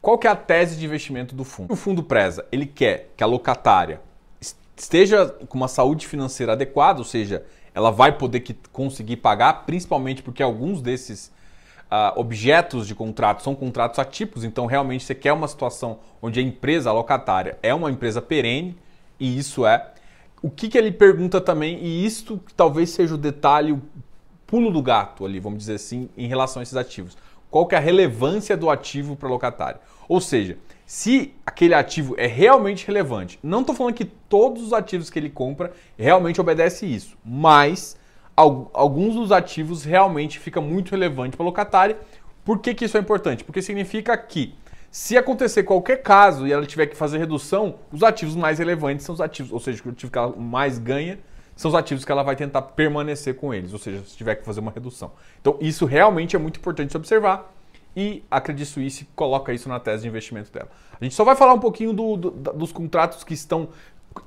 Qual 0.00 0.18
que 0.18 0.26
é 0.26 0.30
a 0.30 0.36
tese 0.36 0.76
de 0.76 0.84
investimento 0.84 1.34
do 1.34 1.44
fundo? 1.44 1.72
O 1.72 1.76
fundo 1.76 2.02
preza, 2.02 2.46
ele 2.50 2.66
quer 2.66 3.12
que 3.16 3.22
a 3.22 3.26
locatária 3.26 4.00
esteja 4.76 5.26
com 5.26 5.58
uma 5.58 5.68
saúde 5.68 6.06
financeira 6.06 6.52
adequada, 6.52 6.98
ou 6.98 7.04
seja, 7.04 7.44
ela 7.74 7.90
vai 7.90 8.16
poder 8.16 8.42
conseguir 8.72 9.16
pagar, 9.18 9.66
principalmente 9.66 10.22
porque 10.22 10.42
alguns 10.42 10.80
desses 10.80 11.30
uh, 11.90 12.18
objetos 12.18 12.86
de 12.86 12.94
contrato 12.94 13.42
são 13.42 13.54
contratos 13.54 13.98
atípicos, 13.98 14.44
então 14.44 14.66
realmente 14.66 15.04
você 15.04 15.14
quer 15.14 15.32
uma 15.32 15.48
situação 15.48 15.98
onde 16.22 16.40
a 16.40 16.42
empresa 16.42 16.92
locatária 16.92 17.58
é 17.62 17.74
uma 17.74 17.90
empresa 17.90 18.22
perene, 18.22 18.76
e 19.18 19.38
isso 19.38 19.66
é. 19.66 19.92
O 20.42 20.48
que, 20.48 20.68
que 20.68 20.78
ele 20.78 20.90
pergunta 20.90 21.40
também, 21.40 21.78
e 21.82 22.04
isto 22.04 22.40
talvez 22.56 22.90
seja 22.90 23.14
o 23.14 23.18
detalhe, 23.18 23.72
o 23.72 23.82
pulo 24.46 24.70
do 24.70 24.82
gato 24.82 25.24
ali, 25.24 25.38
vamos 25.38 25.58
dizer 25.58 25.74
assim, 25.74 26.08
em 26.16 26.26
relação 26.26 26.60
a 26.60 26.62
esses 26.62 26.76
ativos 26.76 27.16
qual 27.50 27.66
que 27.66 27.74
é 27.74 27.78
a 27.78 27.80
relevância 27.80 28.56
do 28.56 28.70
ativo 28.70 29.16
para 29.16 29.28
locatário. 29.28 29.80
Ou 30.08 30.20
seja, 30.20 30.56
se 30.86 31.34
aquele 31.44 31.74
ativo 31.74 32.14
é 32.16 32.26
realmente 32.26 32.86
relevante, 32.86 33.38
não 33.42 33.60
estou 33.60 33.74
falando 33.74 33.94
que 33.94 34.04
todos 34.04 34.62
os 34.62 34.72
ativos 34.72 35.10
que 35.10 35.18
ele 35.18 35.28
compra 35.28 35.72
realmente 35.98 36.40
obedecem 36.40 36.92
isso, 36.92 37.18
mas 37.24 37.96
alguns 38.40 39.14
dos 39.14 39.32
ativos 39.32 39.84
realmente 39.84 40.38
fica 40.38 40.60
muito 40.60 40.90
relevante 40.90 41.36
para 41.36 41.42
o 41.42 41.46
locatário. 41.46 41.96
Por 42.44 42.58
que, 42.58 42.74
que 42.74 42.84
isso 42.84 42.96
é 42.96 43.00
importante? 43.00 43.44
Porque 43.44 43.60
significa 43.60 44.16
que 44.16 44.54
se 44.90 45.16
acontecer 45.16 45.62
qualquer 45.62 46.02
caso 46.02 46.46
e 46.46 46.52
ela 46.52 46.66
tiver 46.66 46.86
que 46.86 46.96
fazer 46.96 47.18
redução, 47.18 47.76
os 47.92 48.02
ativos 48.02 48.34
mais 48.34 48.58
relevantes 48.58 49.04
são 49.06 49.14
os 49.14 49.20
ativos, 49.20 49.52
ou 49.52 49.60
seja, 49.60 49.80
o 49.84 49.90
ativo 49.90 50.10
que 50.10 50.18
ela 50.18 50.34
mais 50.34 50.78
ganha 50.78 51.18
são 51.54 51.68
os 51.68 51.74
ativos 51.74 52.04
que 52.04 52.10
ela 52.10 52.22
vai 52.22 52.34
tentar 52.34 52.62
permanecer 52.62 53.36
com 53.36 53.52
eles, 53.52 53.72
ou 53.72 53.78
seja, 53.78 54.02
se 54.04 54.16
tiver 54.16 54.34
que 54.36 54.44
fazer 54.44 54.60
uma 54.60 54.70
redução. 54.70 55.12
Então, 55.40 55.58
isso 55.60 55.84
realmente 55.84 56.34
é 56.34 56.38
muito 56.38 56.58
importante 56.58 56.96
observar 56.96 57.52
e 57.94 58.24
a 58.30 58.40
Credit 58.40 58.66
Suisse 58.66 59.08
coloca 59.14 59.52
isso 59.52 59.68
na 59.68 59.78
tese 59.78 60.02
de 60.02 60.08
investimento 60.08 60.50
dela. 60.52 60.68
A 61.00 61.04
gente 61.04 61.14
só 61.14 61.24
vai 61.24 61.36
falar 61.36 61.52
um 61.54 61.58
pouquinho 61.58 61.92
do, 61.92 62.16
do, 62.16 62.30
dos 62.30 62.72
contratos 62.72 63.22
que 63.24 63.34
estão 63.34 63.68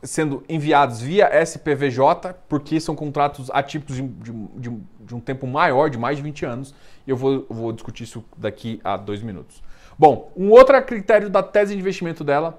sendo 0.01 0.43
enviados 0.47 1.01
via 1.01 1.29
SPVJ, 1.43 2.35
porque 2.47 2.79
são 2.79 2.95
contratos 2.95 3.49
atípicos 3.51 3.95
de, 3.95 4.01
de, 4.03 4.31
de, 4.31 4.77
de 5.01 5.15
um 5.15 5.19
tempo 5.19 5.45
maior, 5.45 5.89
de 5.89 5.97
mais 5.97 6.17
de 6.17 6.23
20 6.23 6.45
anos, 6.45 6.75
e 7.05 7.09
eu 7.09 7.17
vou, 7.17 7.45
vou 7.49 7.71
discutir 7.71 8.03
isso 8.03 8.23
daqui 8.37 8.79
a 8.83 8.97
dois 8.97 9.21
minutos. 9.21 9.61
Bom, 9.97 10.31
um 10.35 10.49
outro 10.49 10.81
critério 10.83 11.29
da 11.29 11.43
tese 11.43 11.73
de 11.73 11.79
investimento 11.79 12.23
dela 12.23 12.57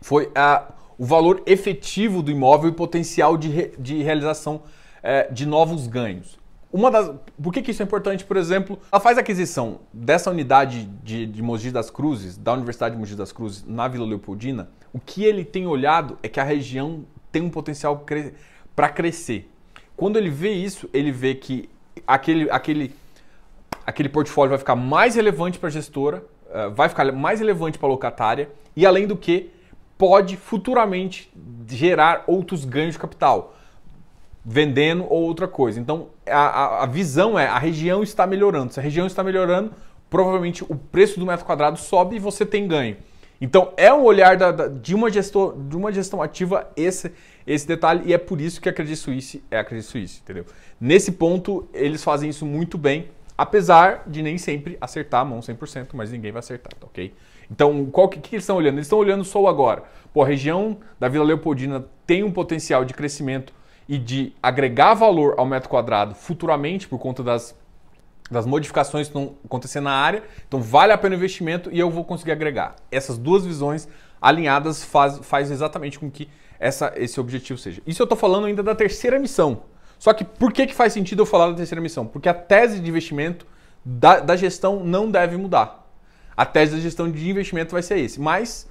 foi 0.00 0.30
a 0.34 0.72
o 1.00 1.04
valor 1.06 1.42
efetivo 1.46 2.22
do 2.22 2.30
imóvel 2.30 2.68
e 2.68 2.74
potencial 2.74 3.34
de, 3.34 3.48
re, 3.48 3.72
de 3.78 4.02
realização 4.02 4.60
é, 5.02 5.32
de 5.32 5.46
novos 5.46 5.86
ganhos. 5.86 6.38
Uma 6.72 6.90
das, 6.90 7.10
por 7.42 7.52
que, 7.52 7.62
que, 7.62 7.72
isso 7.72 7.82
é 7.82 7.84
importante? 7.84 8.24
Por 8.24 8.36
exemplo, 8.36 8.78
ela 8.92 9.00
faz 9.00 9.18
aquisição 9.18 9.80
dessa 9.92 10.30
unidade 10.30 10.84
de, 11.02 11.26
de 11.26 11.42
Mogi 11.42 11.70
das 11.70 11.90
Cruzes, 11.90 12.36
da 12.36 12.52
Universidade 12.52 12.94
de 12.94 13.00
Mogi 13.00 13.16
das 13.16 13.32
Cruzes, 13.32 13.64
na 13.66 13.88
Vila 13.88 14.06
Leopoldina. 14.06 14.70
O 14.92 15.00
que 15.00 15.24
ele 15.24 15.44
tem 15.44 15.66
olhado 15.66 16.18
é 16.22 16.28
que 16.28 16.38
a 16.38 16.44
região 16.44 17.04
tem 17.32 17.42
um 17.42 17.50
potencial 17.50 17.98
cre 18.00 18.34
para 18.76 18.88
crescer. 18.88 19.50
Quando 19.96 20.16
ele 20.16 20.30
vê 20.30 20.52
isso, 20.52 20.88
ele 20.92 21.10
vê 21.10 21.34
que 21.34 21.68
aquele, 22.06 22.48
aquele 22.50 22.94
aquele 23.84 24.08
portfólio 24.08 24.50
vai 24.50 24.58
ficar 24.58 24.76
mais 24.76 25.14
relevante 25.14 25.58
para 25.58 25.68
a 25.68 25.72
gestora, 25.72 26.24
uh, 26.46 26.70
vai 26.70 26.88
ficar 26.88 27.10
mais 27.12 27.40
relevante 27.40 27.78
para 27.78 27.88
a 27.88 27.90
locatária 27.90 28.48
e, 28.76 28.86
além 28.86 29.06
do 29.06 29.16
que, 29.16 29.50
pode 29.98 30.36
futuramente 30.36 31.30
gerar 31.68 32.24
outros 32.26 32.64
ganhos 32.64 32.94
de 32.94 32.98
capital, 32.98 33.54
vendendo 34.44 35.04
ou 35.04 35.22
outra 35.22 35.46
coisa. 35.46 35.78
Então, 35.78 36.08
a, 36.26 36.84
a, 36.84 36.86
visão 36.86 37.38
é 37.38 37.46
a 37.46 37.58
região 37.58 38.02
está 38.02 38.26
melhorando. 38.26 38.72
Se 38.72 38.80
a 38.80 38.82
região 38.82 39.06
está 39.06 39.22
melhorando, 39.22 39.72
provavelmente 40.08 40.64
o 40.64 40.74
preço 40.74 41.18
do 41.20 41.26
metro 41.26 41.46
quadrado 41.46 41.78
sobe 41.78 42.16
e 42.16 42.18
você 42.18 42.44
tem 42.44 42.66
ganho. 42.66 42.96
Então 43.40 43.72
é 43.76 43.92
um 43.92 44.02
olhar 44.02 44.36
da, 44.36 44.52
da, 44.52 44.68
de, 44.68 44.94
uma 44.94 45.10
gestor, 45.10 45.56
de 45.56 45.74
uma 45.74 45.90
gestão 45.90 46.20
ativa 46.20 46.70
esse, 46.76 47.10
esse 47.46 47.66
detalhe 47.66 48.02
e 48.04 48.12
é 48.12 48.18
por 48.18 48.38
isso 48.38 48.60
que 48.60 48.68
a 48.68 48.72
Credit 48.72 48.96
Suisse 48.96 49.42
é 49.50 49.58
a 49.58 49.64
Credit 49.64 49.88
Suisse, 49.88 50.20
entendeu? 50.22 50.44
Nesse 50.78 51.12
ponto 51.12 51.66
eles 51.72 52.04
fazem 52.04 52.28
isso 52.28 52.44
muito 52.44 52.76
bem, 52.76 53.08
apesar 53.38 54.04
de 54.06 54.20
nem 54.20 54.36
sempre 54.36 54.76
acertar 54.78 55.22
a 55.22 55.24
mão 55.24 55.40
100%, 55.40 55.88
mas 55.94 56.12
ninguém 56.12 56.32
vai 56.32 56.40
acertar, 56.40 56.74
tá 56.78 56.86
ok? 56.86 57.14
Então 57.50 57.86
qual 57.86 58.10
que, 58.10 58.20
que 58.20 58.34
eles 58.34 58.44
estão 58.44 58.56
olhando? 58.56 58.74
Eles 58.74 58.86
estão 58.86 58.98
olhando 58.98 59.24
só 59.24 59.40
o 59.40 59.48
agora. 59.48 59.84
Pô, 60.12 60.22
a 60.22 60.26
região 60.26 60.76
da 60.98 61.08
Vila 61.08 61.24
Leopoldina 61.24 61.86
tem 62.06 62.22
um 62.22 62.30
potencial 62.30 62.84
de 62.84 62.92
crescimento 62.92 63.54
e 63.90 63.98
de 63.98 64.32
agregar 64.40 64.94
valor 64.94 65.34
ao 65.36 65.44
metro 65.44 65.68
quadrado 65.68 66.14
futuramente 66.14 66.86
por 66.86 66.96
conta 67.00 67.24
das 67.24 67.58
das 68.30 68.46
modificações 68.46 69.08
que 69.08 69.18
estão 69.18 69.34
acontecendo 69.44 69.84
na 69.86 69.90
área. 69.90 70.22
Então 70.46 70.62
vale 70.62 70.92
a 70.92 70.96
pena 70.96 71.16
o 71.16 71.18
investimento 71.18 71.68
e 71.72 71.80
eu 71.80 71.90
vou 71.90 72.04
conseguir 72.04 72.30
agregar. 72.30 72.76
Essas 72.92 73.18
duas 73.18 73.44
visões 73.44 73.88
alinhadas 74.22 74.84
faz, 74.84 75.18
faz 75.18 75.50
exatamente 75.50 75.98
com 75.98 76.08
que 76.08 76.28
essa, 76.60 76.92
esse 76.94 77.18
objetivo 77.18 77.58
seja. 77.58 77.82
Isso 77.84 78.00
eu 78.00 78.04
estou 78.04 78.16
falando 78.16 78.46
ainda 78.46 78.62
da 78.62 78.72
terceira 78.72 79.18
missão. 79.18 79.64
Só 79.98 80.12
que 80.12 80.24
por 80.24 80.52
que, 80.52 80.68
que 80.68 80.74
faz 80.76 80.92
sentido 80.92 81.22
eu 81.22 81.26
falar 81.26 81.48
da 81.48 81.54
terceira 81.54 81.82
missão? 81.82 82.06
Porque 82.06 82.28
a 82.28 82.34
tese 82.34 82.78
de 82.78 82.88
investimento 82.88 83.44
da, 83.84 84.20
da 84.20 84.36
gestão 84.36 84.84
não 84.84 85.10
deve 85.10 85.36
mudar. 85.36 85.90
A 86.36 86.46
tese 86.46 86.76
da 86.76 86.80
gestão 86.80 87.10
de 87.10 87.28
investimento 87.28 87.72
vai 87.72 87.82
ser 87.82 87.98
esse. 87.98 88.20
Mas 88.20 88.69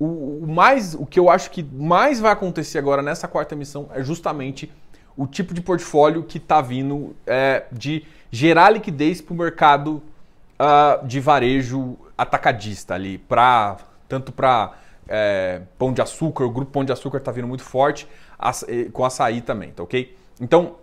o, 0.00 0.44
o, 0.44 0.46
mais, 0.48 0.94
o 0.94 1.04
que 1.04 1.20
eu 1.20 1.28
acho 1.28 1.50
que 1.50 1.62
mais 1.62 2.18
vai 2.18 2.32
acontecer 2.32 2.78
agora 2.78 3.02
nessa 3.02 3.28
quarta 3.28 3.54
missão 3.54 3.90
é 3.94 4.02
justamente 4.02 4.72
o 5.14 5.26
tipo 5.26 5.52
de 5.52 5.60
portfólio 5.60 6.22
que 6.22 6.38
está 6.38 6.62
vindo 6.62 7.14
é, 7.26 7.66
de 7.70 8.04
gerar 8.30 8.70
liquidez 8.70 9.20
para 9.20 9.34
o 9.34 9.36
mercado 9.36 10.02
uh, 10.58 11.06
de 11.06 11.20
varejo 11.20 11.98
atacadista 12.16 12.94
ali, 12.94 13.18
pra, 13.18 13.76
tanto 14.08 14.32
para 14.32 14.72
é, 15.06 15.60
Pão 15.78 15.92
de 15.92 16.00
Açúcar, 16.00 16.44
o 16.44 16.50
grupo 16.50 16.72
Pão 16.72 16.84
de 16.84 16.92
Açúcar 16.92 17.18
está 17.18 17.30
vindo 17.30 17.46
muito 17.46 17.62
forte, 17.62 18.08
com 18.92 19.04
açaí 19.04 19.42
também, 19.42 19.72
tá 19.72 19.82
ok? 19.82 20.16
Então, 20.40 20.76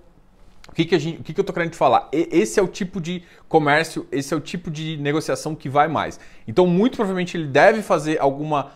o 0.68 0.74
que, 0.74 0.86
que, 0.86 1.00
gente, 1.00 1.22
o 1.22 1.24
que, 1.24 1.34
que 1.34 1.40
eu 1.40 1.44
estou 1.44 1.54
querendo 1.54 1.72
te 1.72 1.78
falar? 1.78 2.10
Esse 2.12 2.60
é 2.60 2.64
o 2.64 2.68
tipo 2.68 3.00
de 3.02 3.24
comércio, 3.48 4.06
esse 4.12 4.34
é 4.34 4.38
o 4.38 4.40
tipo 4.40 4.70
de 4.70 4.98
negociação 4.98 5.56
que 5.56 5.70
vai 5.70 5.88
mais. 5.88 6.20
Então, 6.48 6.68
muito 6.68 6.98
provavelmente 6.98 7.38
ele 7.38 7.48
deve 7.48 7.82
fazer 7.82 8.20
alguma 8.20 8.72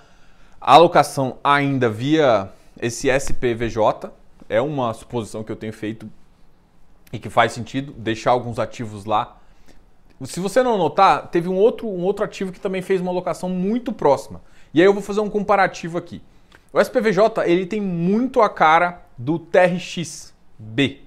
alocação 0.62 1.38
ainda 1.44 1.90
via 1.90 2.50
esse 2.80 3.10
SPVJ, 3.10 4.12
é 4.48 4.62
uma 4.62 4.94
suposição 4.94 5.44
que 5.44 5.52
eu 5.52 5.56
tenho 5.56 5.74
feito 5.74 6.10
e 7.12 7.20
que 7.20 7.30
faz 7.30 7.52
sentido 7.52 7.92
deixar 7.94 8.32
alguns 8.32 8.60
ativos 8.60 9.06
lá. 9.06 9.38
Se 10.24 10.40
você 10.40 10.62
não 10.62 10.78
notar, 10.78 11.28
teve 11.28 11.50
um 11.50 11.56
outro, 11.56 11.88
um 11.88 12.04
outro 12.04 12.24
ativo 12.24 12.52
que 12.52 12.60
também 12.60 12.82
fez 12.82 13.02
uma 13.02 13.10
alocação 13.10 13.50
muito 13.50 13.92
próxima. 13.92 14.42
E 14.74 14.80
aí 14.80 14.86
eu 14.86 14.94
vou 14.94 15.02
fazer 15.02 15.20
um 15.20 15.30
comparativo 15.30 15.98
aqui. 15.98 16.22
O 16.72 16.80
SPVJ 16.80 17.44
ele 17.46 17.66
tem 17.66 17.82
muito 17.82 18.42
a 18.42 18.50
cara 18.50 19.02
do 19.18 19.40
TRXB. 19.40 21.02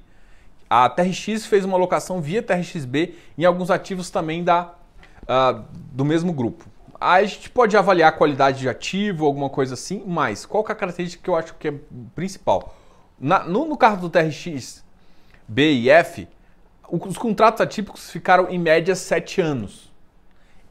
A 0.68 0.88
TRX 0.88 1.46
fez 1.46 1.64
uma 1.64 1.76
alocação 1.76 2.20
via 2.20 2.42
TRXB 2.42 3.14
em 3.38 3.44
alguns 3.44 3.70
ativos 3.70 4.10
também 4.10 4.42
da, 4.42 4.74
uh, 5.22 5.64
do 5.92 6.04
mesmo 6.04 6.32
grupo. 6.32 6.66
A 7.06 7.22
gente 7.22 7.50
pode 7.50 7.76
avaliar 7.76 8.08
a 8.08 8.12
qualidade 8.12 8.60
de 8.60 8.66
ativo, 8.66 9.26
alguma 9.26 9.50
coisa 9.50 9.74
assim, 9.74 10.02
mas 10.06 10.46
qual 10.46 10.64
é 10.66 10.72
a 10.72 10.74
característica 10.74 11.22
que 11.22 11.28
eu 11.28 11.36
acho 11.36 11.54
que 11.56 11.68
é 11.68 11.74
principal? 12.14 12.74
Na, 13.20 13.44
no, 13.44 13.66
no 13.66 13.76
carro 13.76 14.00
do 14.00 14.08
TRX, 14.08 14.82
B 15.46 15.70
e 15.70 15.90
F, 15.90 16.26
os 16.88 17.18
contratos 17.18 17.60
atípicos 17.60 18.10
ficaram 18.10 18.48
em 18.48 18.58
média 18.58 18.96
7 18.96 19.42
anos. 19.42 19.92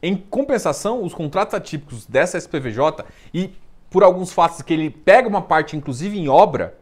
Em 0.02 0.16
compensação, 0.16 1.04
os 1.04 1.14
contratos 1.14 1.54
atípicos 1.54 2.04
dessa 2.04 2.36
SPVJ, 2.36 3.04
e 3.32 3.54
por 3.88 4.02
alguns 4.02 4.32
fatos 4.32 4.60
que 4.60 4.72
ele 4.72 4.90
pega 4.90 5.28
uma 5.28 5.40
parte, 5.40 5.76
inclusive 5.76 6.18
em 6.18 6.28
obra, 6.28 6.76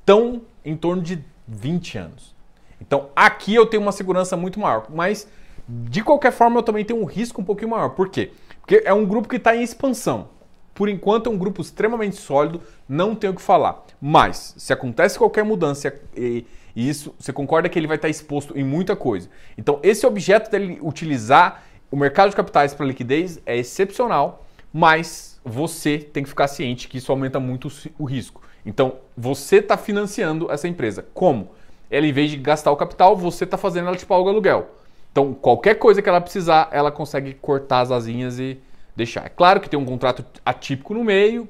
estão 0.00 0.42
em 0.62 0.76
torno 0.76 1.00
de 1.00 1.24
20 1.48 1.96
anos. 1.96 2.34
Então 2.78 3.08
aqui 3.16 3.54
eu 3.54 3.64
tenho 3.64 3.82
uma 3.82 3.90
segurança 3.90 4.36
muito 4.36 4.60
maior, 4.60 4.84
mas 4.90 5.26
de 5.66 6.02
qualquer 6.02 6.32
forma 6.32 6.58
eu 6.58 6.62
também 6.62 6.84
tenho 6.84 7.00
um 7.00 7.06
risco 7.06 7.40
um 7.40 7.44
pouquinho 7.44 7.70
maior. 7.70 7.90
Por 7.90 8.10
quê? 8.10 8.32
Porque 8.62 8.82
é 8.84 8.94
um 8.94 9.04
grupo 9.04 9.28
que 9.28 9.36
está 9.36 9.54
em 9.54 9.62
expansão. 9.62 10.30
Por 10.74 10.88
enquanto 10.88 11.28
é 11.28 11.32
um 11.32 11.36
grupo 11.36 11.60
extremamente 11.60 12.16
sólido, 12.16 12.62
não 12.88 13.14
tenho 13.14 13.34
o 13.34 13.36
que 13.36 13.42
falar. 13.42 13.84
Mas 14.00 14.54
se 14.56 14.72
acontece 14.72 15.18
qualquer 15.18 15.44
mudança 15.44 15.94
e 16.16 16.46
e 16.74 16.88
isso, 16.88 17.14
você 17.18 17.32
concorda 17.32 17.68
que 17.68 17.78
ele 17.78 17.86
vai 17.86 17.96
estar 17.96 18.08
exposto 18.08 18.58
em 18.58 18.64
muita 18.64 18.96
coisa. 18.96 19.28
Então, 19.56 19.78
esse 19.82 20.06
objeto 20.06 20.50
dele 20.50 20.78
utilizar 20.80 21.64
o 21.90 21.96
mercado 21.96 22.30
de 22.30 22.36
capitais 22.36 22.72
para 22.72 22.86
liquidez 22.86 23.40
é 23.44 23.56
excepcional, 23.56 24.46
mas 24.72 25.38
você 25.44 25.98
tem 25.98 26.22
que 26.22 26.28
ficar 26.28 26.48
ciente 26.48 26.88
que 26.88 26.98
isso 26.98 27.12
aumenta 27.12 27.38
muito 27.38 27.68
o 27.98 28.04
risco. 28.04 28.42
Então, 28.64 28.98
você 29.16 29.56
está 29.56 29.76
financiando 29.76 30.50
essa 30.50 30.66
empresa. 30.66 31.04
Como? 31.12 31.50
Ela, 31.90 32.06
em 32.06 32.12
vez 32.12 32.30
de 32.30 32.38
gastar 32.38 32.70
o 32.70 32.76
capital, 32.76 33.14
você 33.14 33.44
está 33.44 33.58
fazendo 33.58 33.88
ela 33.88 33.96
te 33.96 34.06
pagar 34.06 34.22
o 34.22 34.28
aluguel. 34.28 34.70
Então, 35.12 35.32
qualquer 35.34 35.74
coisa 35.74 36.02
que 36.02 36.08
ela 36.08 36.20
precisar, 36.20 36.68
ela 36.72 36.90
consegue 36.90 37.34
cortar 37.34 37.80
as 37.80 37.92
asinhas 37.92 38.40
e 38.40 38.58
deixar. 38.96 39.26
É 39.26 39.28
claro 39.28 39.60
que 39.60 39.68
tem 39.68 39.78
um 39.78 39.84
contrato 39.84 40.24
atípico 40.44 40.94
no 40.94 41.04
meio 41.04 41.46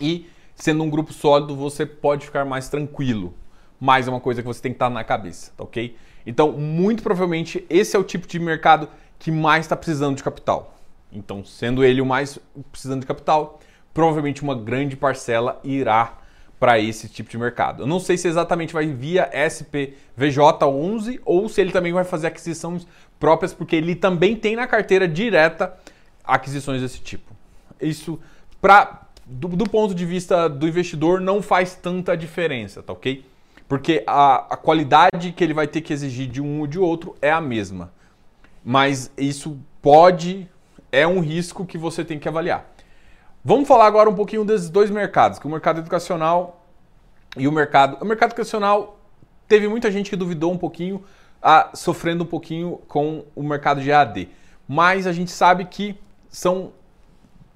e, 0.00 0.30
sendo 0.54 0.82
um 0.82 0.88
grupo 0.88 1.12
sólido, 1.12 1.54
você 1.54 1.84
pode 1.84 2.24
ficar 2.24 2.44
mais 2.44 2.68
tranquilo 2.68 3.34
mais 3.80 4.08
é 4.08 4.10
uma 4.10 4.20
coisa 4.20 4.42
que 4.42 4.48
você 4.48 4.60
tem 4.60 4.72
que 4.72 4.76
estar 4.76 4.90
na 4.90 5.04
cabeça, 5.04 5.52
tá 5.56 5.64
ok? 5.64 5.96
Então, 6.26 6.52
muito 6.52 7.02
provavelmente, 7.02 7.64
esse 7.68 7.96
é 7.96 7.98
o 7.98 8.04
tipo 8.04 8.26
de 8.26 8.38
mercado 8.38 8.88
que 9.18 9.30
mais 9.30 9.64
está 9.64 9.76
precisando 9.76 10.16
de 10.16 10.22
capital. 10.22 10.74
Então, 11.12 11.44
sendo 11.44 11.84
ele 11.84 12.00
o 12.00 12.06
mais 12.06 12.38
precisando 12.72 13.00
de 13.00 13.06
capital, 13.06 13.60
provavelmente 13.94 14.42
uma 14.42 14.54
grande 14.54 14.96
parcela 14.96 15.60
irá 15.62 16.18
para 16.58 16.78
esse 16.78 17.08
tipo 17.08 17.30
de 17.30 17.38
mercado. 17.38 17.82
Eu 17.82 17.86
não 17.86 18.00
sei 18.00 18.16
se 18.16 18.26
exatamente 18.26 18.72
vai 18.72 18.86
via 18.86 19.30
SPVJ11 19.32 21.20
ou 21.24 21.48
se 21.48 21.60
ele 21.60 21.70
também 21.70 21.92
vai 21.92 22.04
fazer 22.04 22.28
aquisições 22.28 22.86
próprias, 23.20 23.52
porque 23.52 23.76
ele 23.76 23.94
também 23.94 24.34
tem 24.34 24.56
na 24.56 24.66
carteira 24.66 25.06
direta 25.06 25.76
aquisições 26.24 26.80
desse 26.80 27.00
tipo. 27.00 27.34
Isso, 27.80 28.18
pra, 28.60 29.06
do, 29.24 29.48
do 29.48 29.68
ponto 29.68 29.94
de 29.94 30.06
vista 30.06 30.48
do 30.48 30.66
investidor, 30.66 31.20
não 31.20 31.42
faz 31.42 31.74
tanta 31.74 32.16
diferença, 32.16 32.82
tá 32.82 32.92
ok? 32.92 33.24
Porque 33.68 34.02
a, 34.06 34.54
a 34.54 34.56
qualidade 34.56 35.32
que 35.32 35.42
ele 35.42 35.52
vai 35.52 35.66
ter 35.66 35.80
que 35.80 35.92
exigir 35.92 36.28
de 36.28 36.40
um 36.40 36.60
ou 36.60 36.66
de 36.66 36.78
outro 36.78 37.16
é 37.20 37.30
a 37.30 37.40
mesma. 37.40 37.92
Mas 38.64 39.10
isso 39.16 39.58
pode, 39.82 40.48
é 40.90 41.06
um 41.06 41.20
risco 41.20 41.66
que 41.66 41.76
você 41.76 42.04
tem 42.04 42.18
que 42.18 42.28
avaliar. 42.28 42.75
Vamos 43.48 43.68
falar 43.68 43.86
agora 43.86 44.10
um 44.10 44.14
pouquinho 44.16 44.44
desses 44.44 44.68
dois 44.68 44.90
mercados, 44.90 45.38
que 45.38 45.46
o 45.46 45.48
mercado 45.48 45.78
educacional 45.78 46.66
e 47.36 47.46
o 47.46 47.52
mercado. 47.52 47.96
O 48.02 48.04
mercado 48.04 48.30
educacional 48.30 48.98
teve 49.46 49.68
muita 49.68 49.88
gente 49.88 50.10
que 50.10 50.16
duvidou 50.16 50.52
um 50.52 50.58
pouquinho, 50.58 51.04
a, 51.40 51.70
sofrendo 51.72 52.24
um 52.24 52.26
pouquinho 52.26 52.80
com 52.88 53.24
o 53.36 53.44
mercado 53.44 53.80
de 53.80 53.92
AD. 53.92 54.28
Mas 54.66 55.06
a 55.06 55.12
gente 55.12 55.30
sabe 55.30 55.64
que 55.66 55.96
são 56.28 56.72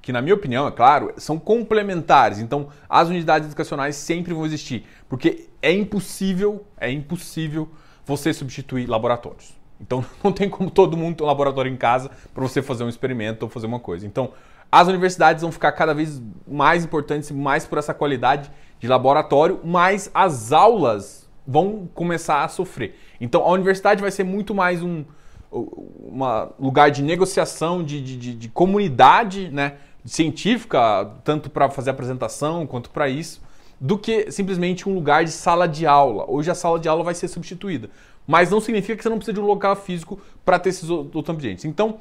que 0.01 0.13
na 0.13 0.23
minha 0.23 0.37
opinião, 0.37 0.69
é 0.69 0.71
claro, 0.71 1.13
são 1.17 1.41
complementares. 1.41 2.39
Então, 2.39 2.69
as 2.89 3.09
unidades 3.09 3.49
educacionais 3.49 3.97
sempre 3.97 4.33
vão 4.33 4.47
existir, 4.47 4.87
porque 5.09 5.49
é 5.61 5.73
impossível, 5.73 6.65
é 6.79 6.89
impossível 6.89 7.69
você 8.07 8.33
substituir 8.33 8.89
laboratórios. 8.89 9.59
Então, 9.81 10.05
não 10.23 10.31
tem 10.31 10.49
como 10.49 10.71
todo 10.71 10.97
mundo 10.97 11.17
ter 11.17 11.25
um 11.25 11.27
laboratório 11.27 11.73
em 11.73 11.77
casa 11.77 12.13
para 12.33 12.43
você 12.45 12.63
fazer 12.63 12.85
um 12.85 12.89
experimento 12.89 13.45
ou 13.45 13.51
fazer 13.51 13.67
uma 13.67 13.81
coisa. 13.81 14.07
Então, 14.07 14.31
as 14.71 14.89
universidades 14.89 15.43
vão 15.43 15.51
ficar 15.51 15.73
cada 15.73 15.93
vez 15.93 16.21
mais 16.47 16.85
importantes, 16.85 17.31
mais 17.31 17.67
por 17.67 17.79
essa 17.79 17.93
qualidade 17.93 18.51
de 18.79 18.87
laboratório, 18.87 19.61
mas 19.65 20.11
as 20.15 20.53
aulas 20.53 21.29
vão 21.47 21.89
começar 21.95 22.45
a 22.45 22.49
sofrer. 22.49 22.97
Então, 23.21 23.43
a 23.43 23.51
universidade 23.51 24.01
vai 24.01 24.11
ser 24.11 24.25
muito 24.25 24.55
mais 24.55 24.83
um 24.83 25.05
uma 25.53 26.53
lugar 26.61 26.93
de 26.93 27.03
negociação, 27.03 27.83
de, 27.83 28.01
de, 28.01 28.35
de 28.37 28.49
comunidade, 28.49 29.49
né? 29.51 29.75
científica, 30.05 31.11
tanto 31.25 31.51
para 31.51 31.69
fazer 31.69 31.91
apresentação 31.91 32.67
quanto 32.67 32.91
para 32.91 33.09
isso, 33.09 33.43
do 33.81 33.99
que 33.99 34.31
simplesmente 34.31 34.89
um 34.89 34.95
lugar 34.95 35.25
de 35.25 35.31
sala 35.31 35.67
de 35.67 35.87
aula. 35.87 36.25
Hoje 36.29 36.51
a 36.51 36.55
sala 36.55 36.79
de 36.79 36.89
aula 36.89 37.03
vai 37.03 37.15
ser 37.15 37.29
substituída. 37.29 37.91
Mas 38.27 38.51
não 38.51 38.61
significa 38.61 38.97
que 38.97 39.03
você 39.03 39.09
não 39.09 39.17
precisa 39.17 39.35
de 39.35 39.41
um 39.41 39.47
local 39.47 39.75
físico 39.75 40.21
para 40.45 40.59
ter 40.59 40.71
esses 40.71 40.89
outros 40.89 41.29
ambientes. 41.29 41.65
Então, 41.65 41.99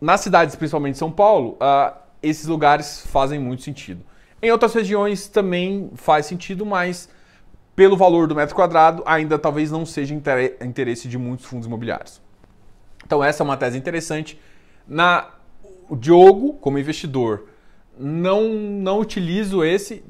nas 0.00 0.20
cidades, 0.20 0.54
principalmente 0.54 0.98
São 0.98 1.10
Paulo, 1.10 1.56
uh, 1.60 1.96
esses 2.22 2.46
lugares 2.46 3.06
fazem 3.06 3.38
muito 3.38 3.62
sentido. 3.62 4.04
Em 4.40 4.50
outras 4.50 4.74
regiões 4.74 5.28
também 5.28 5.90
faz 5.94 6.26
sentido, 6.26 6.66
mas 6.66 7.08
pelo 7.74 7.96
valor 7.96 8.26
do 8.26 8.34
metro 8.34 8.54
quadrado, 8.54 9.02
ainda 9.06 9.38
talvez 9.38 9.70
não 9.70 9.86
seja 9.86 10.14
interesse 10.60 11.08
de 11.08 11.16
muitos 11.16 11.46
fundos 11.46 11.66
imobiliários. 11.66 12.20
Então 13.04 13.22
essa 13.22 13.42
é 13.42 13.44
uma 13.44 13.56
tese 13.56 13.78
interessante. 13.78 14.38
Na, 14.86 15.28
o 15.88 15.96
Diogo, 15.96 16.54
como 16.54 16.78
investidor, 16.78 17.48
não, 17.98 18.48
não 18.52 19.00
utilizo 19.00 19.64
esse 19.64 20.04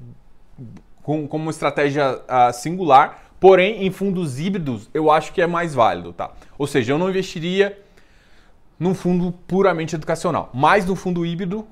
com, 1.03 1.27
como 1.27 1.51
estratégia 1.51 2.17
uh, 2.21 2.53
singular, 2.53 3.33
porém 3.39 3.85
em 3.85 3.91
fundos 3.91 4.39
híbridos 4.39 4.89
eu 4.95 5.11
acho 5.11 5.33
que 5.33 5.43
é 5.43 5.47
mais 5.47 5.75
válido. 5.75 6.13
Tá? 6.13 6.33
Ou 6.57 6.67
seja, 6.67 6.93
eu 6.93 6.99
não 6.99 7.11
investiria 7.11 7.79
num 8.79 8.95
fundo 8.95 9.33
puramente 9.47 9.95
educacional, 9.95 10.51
mas 10.53 10.87
no 10.87 10.97
fundo 10.97 11.25
híbrido 11.25 11.67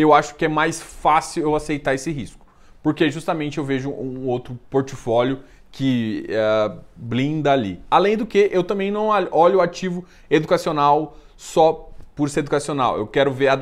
eu 0.00 0.14
acho 0.14 0.34
que 0.34 0.44
é 0.44 0.48
mais 0.48 0.80
fácil 0.80 1.42
eu 1.42 1.54
aceitar 1.54 1.94
esse 1.94 2.10
risco. 2.10 2.46
Porque 2.82 3.10
justamente 3.10 3.58
eu 3.58 3.64
vejo 3.64 3.90
um 3.90 4.26
outro 4.26 4.58
portfólio 4.70 5.40
que 5.70 6.26
uh, 6.28 6.80
blinda 6.96 7.52
ali. 7.52 7.80
Além 7.90 8.16
do 8.16 8.26
que, 8.26 8.48
eu 8.52 8.64
também 8.64 8.90
não 8.90 9.08
olho 9.08 9.58
o 9.58 9.60
ativo 9.60 10.04
educacional 10.28 11.16
só 11.36 11.90
por 12.14 12.28
ser 12.28 12.40
educacional. 12.40 12.98
Eu 12.98 13.06
quero 13.06 13.32
ver 13.32 13.48
a, 13.48 13.58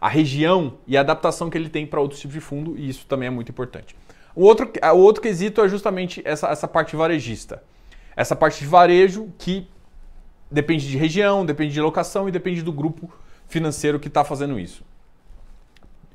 a 0.00 0.08
região 0.08 0.74
e 0.86 0.96
a 0.96 1.00
adaptação 1.00 1.48
que 1.48 1.56
ele 1.56 1.68
tem 1.68 1.86
para 1.86 2.00
outros 2.00 2.20
tipos 2.20 2.34
de 2.34 2.40
fundo, 2.40 2.76
e 2.76 2.88
isso 2.88 3.06
também 3.06 3.28
é 3.28 3.30
muito 3.30 3.50
importante. 3.50 3.96
O 4.34 4.44
outro, 4.44 4.70
o 4.94 4.98
outro 4.98 5.22
quesito 5.22 5.60
é 5.60 5.68
justamente 5.68 6.22
essa, 6.24 6.48
essa 6.48 6.66
parte 6.66 6.96
varejista. 6.96 7.62
Essa 8.16 8.36
parte 8.36 8.60
de 8.60 8.66
varejo 8.66 9.32
que 9.38 9.66
depende 10.50 10.88
de 10.88 10.96
região, 10.96 11.46
depende 11.46 11.72
de 11.72 11.80
locação 11.80 12.28
e 12.28 12.32
depende 12.32 12.62
do 12.62 12.72
grupo 12.72 13.10
financeiro 13.46 13.98
que 13.98 14.08
está 14.08 14.24
fazendo 14.24 14.58
isso. 14.58 14.84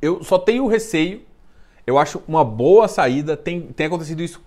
Eu 0.02 0.24
só 0.24 0.38
tenho 0.38 0.68
receio, 0.68 1.22
eu 1.86 1.98
acho 1.98 2.22
uma 2.28 2.44
boa 2.44 2.88
saída, 2.88 3.36
tem, 3.36 3.62
tem 3.62 3.88
acontecido 3.88 4.22
isso 4.22 4.42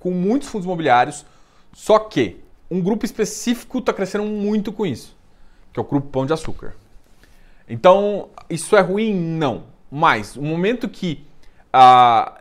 com 0.00 0.10
muitos 0.10 0.48
fundos 0.48 0.64
imobiliários, 0.64 1.24
só 1.72 1.98
que 1.98 2.40
um 2.70 2.80
grupo 2.80 3.04
específico 3.04 3.78
está 3.78 3.92
crescendo 3.92 4.24
muito 4.24 4.72
com 4.72 4.84
isso, 4.84 5.16
que 5.72 5.78
é 5.78 5.82
o 5.82 5.84
grupo 5.84 6.08
Pão 6.08 6.26
de 6.26 6.32
Açúcar. 6.32 6.74
Então, 7.68 8.28
isso 8.48 8.76
é 8.76 8.80
ruim? 8.80 9.14
Não. 9.14 9.64
Mas, 9.90 10.36
o 10.36 10.42
momento 10.42 10.88
que 10.88 11.24
ah, 11.72 12.38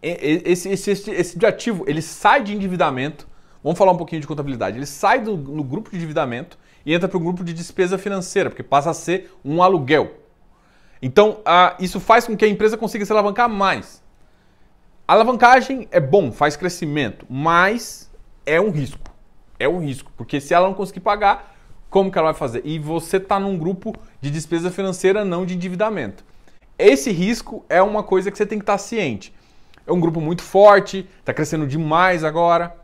esse, 0.00 0.68
esse, 0.68 0.90
esse, 0.90 1.10
esse 1.10 1.46
ativo 1.46 1.84
ele 1.86 2.00
sai 2.00 2.42
de 2.42 2.54
endividamento, 2.54 3.26
vamos 3.62 3.78
falar 3.78 3.92
um 3.92 3.96
pouquinho 3.96 4.20
de 4.20 4.26
contabilidade, 4.26 4.76
ele 4.76 4.86
sai 4.86 5.20
do, 5.20 5.36
no 5.36 5.64
grupo 5.64 5.90
de 5.90 5.96
endividamento 5.96 6.58
e 6.86 6.94
entra 6.94 7.08
para 7.08 7.16
o 7.16 7.20
grupo 7.20 7.42
de 7.42 7.52
despesa 7.52 7.98
financeira, 7.98 8.48
porque 8.48 8.62
passa 8.62 8.90
a 8.90 8.94
ser 8.94 9.32
um 9.44 9.62
aluguel. 9.62 10.12
Então, 11.00 11.38
isso 11.78 12.00
faz 12.00 12.26
com 12.26 12.36
que 12.36 12.44
a 12.44 12.48
empresa 12.48 12.76
consiga 12.76 13.04
se 13.04 13.12
alavancar 13.12 13.48
mais. 13.48 14.02
A 15.06 15.14
alavancagem 15.14 15.88
é 15.90 16.00
bom, 16.00 16.30
faz 16.30 16.56
crescimento, 16.56 17.24
mas 17.30 18.10
é 18.44 18.60
um 18.60 18.70
risco. 18.70 19.00
É 19.58 19.68
um 19.68 19.80
risco, 19.80 20.12
porque 20.16 20.40
se 20.40 20.54
ela 20.54 20.66
não 20.66 20.74
conseguir 20.74 21.00
pagar, 21.00 21.56
como 21.90 22.12
que 22.12 22.18
ela 22.18 22.32
vai 22.32 22.38
fazer? 22.38 22.62
E 22.64 22.78
você 22.78 23.16
está 23.16 23.40
num 23.40 23.56
grupo 23.56 23.94
de 24.20 24.30
despesa 24.30 24.70
financeira, 24.70 25.24
não 25.24 25.46
de 25.46 25.54
endividamento. 25.54 26.24
Esse 26.78 27.10
risco 27.10 27.64
é 27.68 27.82
uma 27.82 28.02
coisa 28.02 28.30
que 28.30 28.36
você 28.36 28.46
tem 28.46 28.58
que 28.58 28.62
estar 28.62 28.74
tá 28.74 28.78
ciente. 28.78 29.34
É 29.86 29.92
um 29.92 29.98
grupo 29.98 30.20
muito 30.20 30.42
forte, 30.42 31.08
está 31.18 31.32
crescendo 31.32 31.66
demais 31.66 32.22
agora. 32.22 32.76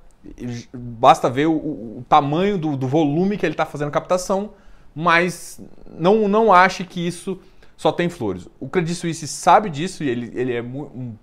Basta 0.72 1.28
ver 1.28 1.46
o, 1.46 1.52
o 1.52 2.04
tamanho 2.08 2.56
do, 2.56 2.76
do, 2.76 2.88
volume 2.88 3.36
que 3.36 3.44
ele 3.44 3.52
está 3.52 3.66
fazendo 3.66 3.90
captação, 3.90 4.54
mas 4.94 5.60
não, 5.86 6.26
não 6.26 6.50
ache 6.50 6.82
que 6.82 7.06
isso 7.06 7.38
só 7.84 7.92
tem 7.92 8.08
flores. 8.08 8.48
O 8.58 8.66
Credit 8.66 8.94
Suisse 8.94 9.28
sabe 9.28 9.68
disso 9.68 10.02
e 10.02 10.08
ele, 10.08 10.32
ele 10.34 10.54
é 10.54 10.62
um 10.62 11.14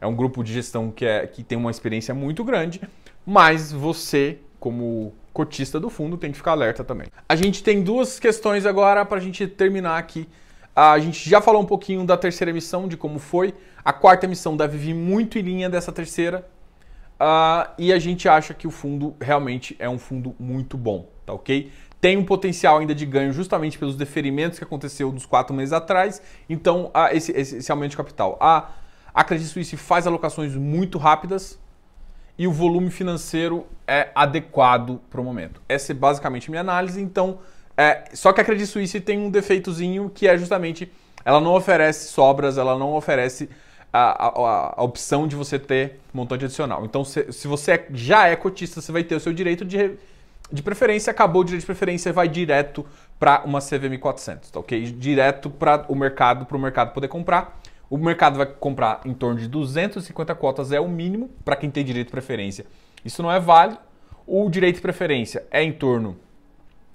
é 0.00 0.06
um 0.06 0.14
grupo 0.14 0.42
de 0.44 0.52
gestão 0.52 0.92
que, 0.92 1.04
é, 1.04 1.26
que 1.26 1.42
tem 1.42 1.58
uma 1.58 1.72
experiência 1.72 2.14
muito 2.14 2.44
grande, 2.44 2.80
mas 3.26 3.72
você, 3.72 4.38
como 4.58 5.12
cotista 5.32 5.80
do 5.80 5.90
fundo, 5.90 6.16
tem 6.16 6.30
que 6.30 6.36
ficar 6.36 6.52
alerta 6.52 6.84
também. 6.84 7.08
A 7.28 7.34
gente 7.34 7.64
tem 7.64 7.82
duas 7.82 8.20
questões 8.20 8.64
agora 8.64 9.04
para 9.04 9.18
a 9.18 9.20
gente 9.20 9.46
terminar 9.46 9.98
aqui. 9.98 10.28
A 10.74 10.98
gente 11.00 11.28
já 11.28 11.40
falou 11.40 11.62
um 11.62 11.66
pouquinho 11.66 12.04
da 12.04 12.16
terceira 12.16 12.50
emissão, 12.50 12.86
de 12.86 12.96
como 12.96 13.18
foi. 13.18 13.52
A 13.84 13.92
quarta 13.92 14.26
emissão 14.26 14.56
deve 14.56 14.78
vir 14.78 14.94
muito 14.94 15.38
em 15.38 15.42
linha 15.42 15.68
dessa 15.68 15.90
terceira. 15.90 16.48
Uh, 17.14 17.70
e 17.78 17.92
a 17.92 17.98
gente 17.98 18.28
acha 18.28 18.54
que 18.54 18.66
o 18.66 18.70
fundo 18.70 19.16
realmente 19.20 19.76
é 19.78 19.88
um 19.88 19.98
fundo 19.98 20.34
muito 20.38 20.76
bom, 20.76 21.08
tá 21.24 21.32
ok? 21.32 21.70
Tem 22.02 22.18
um 22.18 22.24
potencial 22.24 22.76
ainda 22.76 22.94
de 22.94 23.06
ganho 23.06 23.32
justamente 23.32 23.78
pelos 23.78 23.96
deferimentos 23.96 24.58
que 24.58 24.64
aconteceu 24.64 25.10
dos 25.10 25.24
quatro 25.24 25.54
meses 25.56 25.72
atrás. 25.72 26.20
Então, 26.50 26.90
uh, 26.94 27.16
esse, 27.16 27.32
esse, 27.32 27.56
esse 27.56 27.72
aumento 27.72 27.92
de 27.92 27.96
capital. 27.96 28.36
A 28.38 28.68
a 29.14 29.22
Credit 29.22 29.48
Suisse 29.48 29.76
faz 29.76 30.06
alocações 30.06 30.54
muito 30.54 30.96
rápidas 30.96 31.58
e 32.38 32.46
o 32.46 32.52
volume 32.52 32.90
financeiro 32.90 33.66
é 33.86 34.08
adequado 34.14 35.00
para 35.10 35.20
o 35.20 35.24
momento. 35.24 35.60
Essa 35.68 35.92
é 35.92 35.94
basicamente 35.94 36.48
a 36.48 36.50
minha 36.50 36.60
análise. 36.62 37.00
Então, 37.00 37.38
é, 37.76 38.04
só 38.14 38.32
que 38.32 38.40
a 38.40 38.44
Credit 38.44 38.66
Suisse 38.66 39.00
tem 39.00 39.18
um 39.18 39.30
defeitozinho 39.30 40.10
que 40.14 40.26
é 40.26 40.36
justamente 40.38 40.90
ela 41.24 41.40
não 41.40 41.54
oferece 41.54 42.08
sobras, 42.08 42.56
ela 42.56 42.78
não 42.78 42.94
oferece 42.94 43.50
a, 43.92 44.28
a, 44.28 44.74
a 44.78 44.82
opção 44.82 45.28
de 45.28 45.36
você 45.36 45.58
ter 45.58 46.00
montante 46.12 46.46
adicional. 46.46 46.84
Então, 46.84 47.04
se, 47.04 47.30
se 47.32 47.46
você 47.46 47.72
é, 47.72 47.86
já 47.92 48.28
é 48.28 48.34
cotista, 48.34 48.80
você 48.80 48.90
vai 48.90 49.04
ter 49.04 49.14
o 49.14 49.20
seu 49.20 49.32
direito 49.32 49.64
de, 49.64 49.98
de 50.52 50.62
preferência. 50.62 51.10
Acabou 51.10 51.42
o 51.42 51.44
direito 51.44 51.62
de 51.62 51.66
preferência, 51.66 52.12
vai 52.12 52.28
direto 52.28 52.84
para 53.18 53.42
uma 53.44 53.60
CVM 53.60 53.98
400, 53.98 54.50
tá 54.50 54.60
ok? 54.60 54.82
Direto 54.92 55.48
para 55.48 55.84
o 55.88 55.94
mercado, 55.94 56.44
para 56.44 56.56
o 56.56 56.60
mercado 56.60 56.92
poder 56.92 57.08
comprar. 57.08 57.60
O 57.88 57.98
mercado 57.98 58.36
vai 58.36 58.46
comprar 58.46 59.00
em 59.04 59.12
torno 59.12 59.38
de 59.38 59.46
250 59.48 60.34
cotas, 60.34 60.72
é 60.72 60.80
o 60.80 60.88
mínimo 60.88 61.30
para 61.44 61.56
quem 61.56 61.70
tem 61.70 61.84
direito 61.84 62.06
de 62.06 62.12
preferência. 62.12 62.64
Isso 63.04 63.22
não 63.22 63.30
é 63.30 63.38
válido. 63.38 63.78
O 64.26 64.48
direito 64.48 64.76
de 64.76 64.82
preferência 64.82 65.44
é 65.50 65.62
em 65.62 65.72
torno 65.72 66.16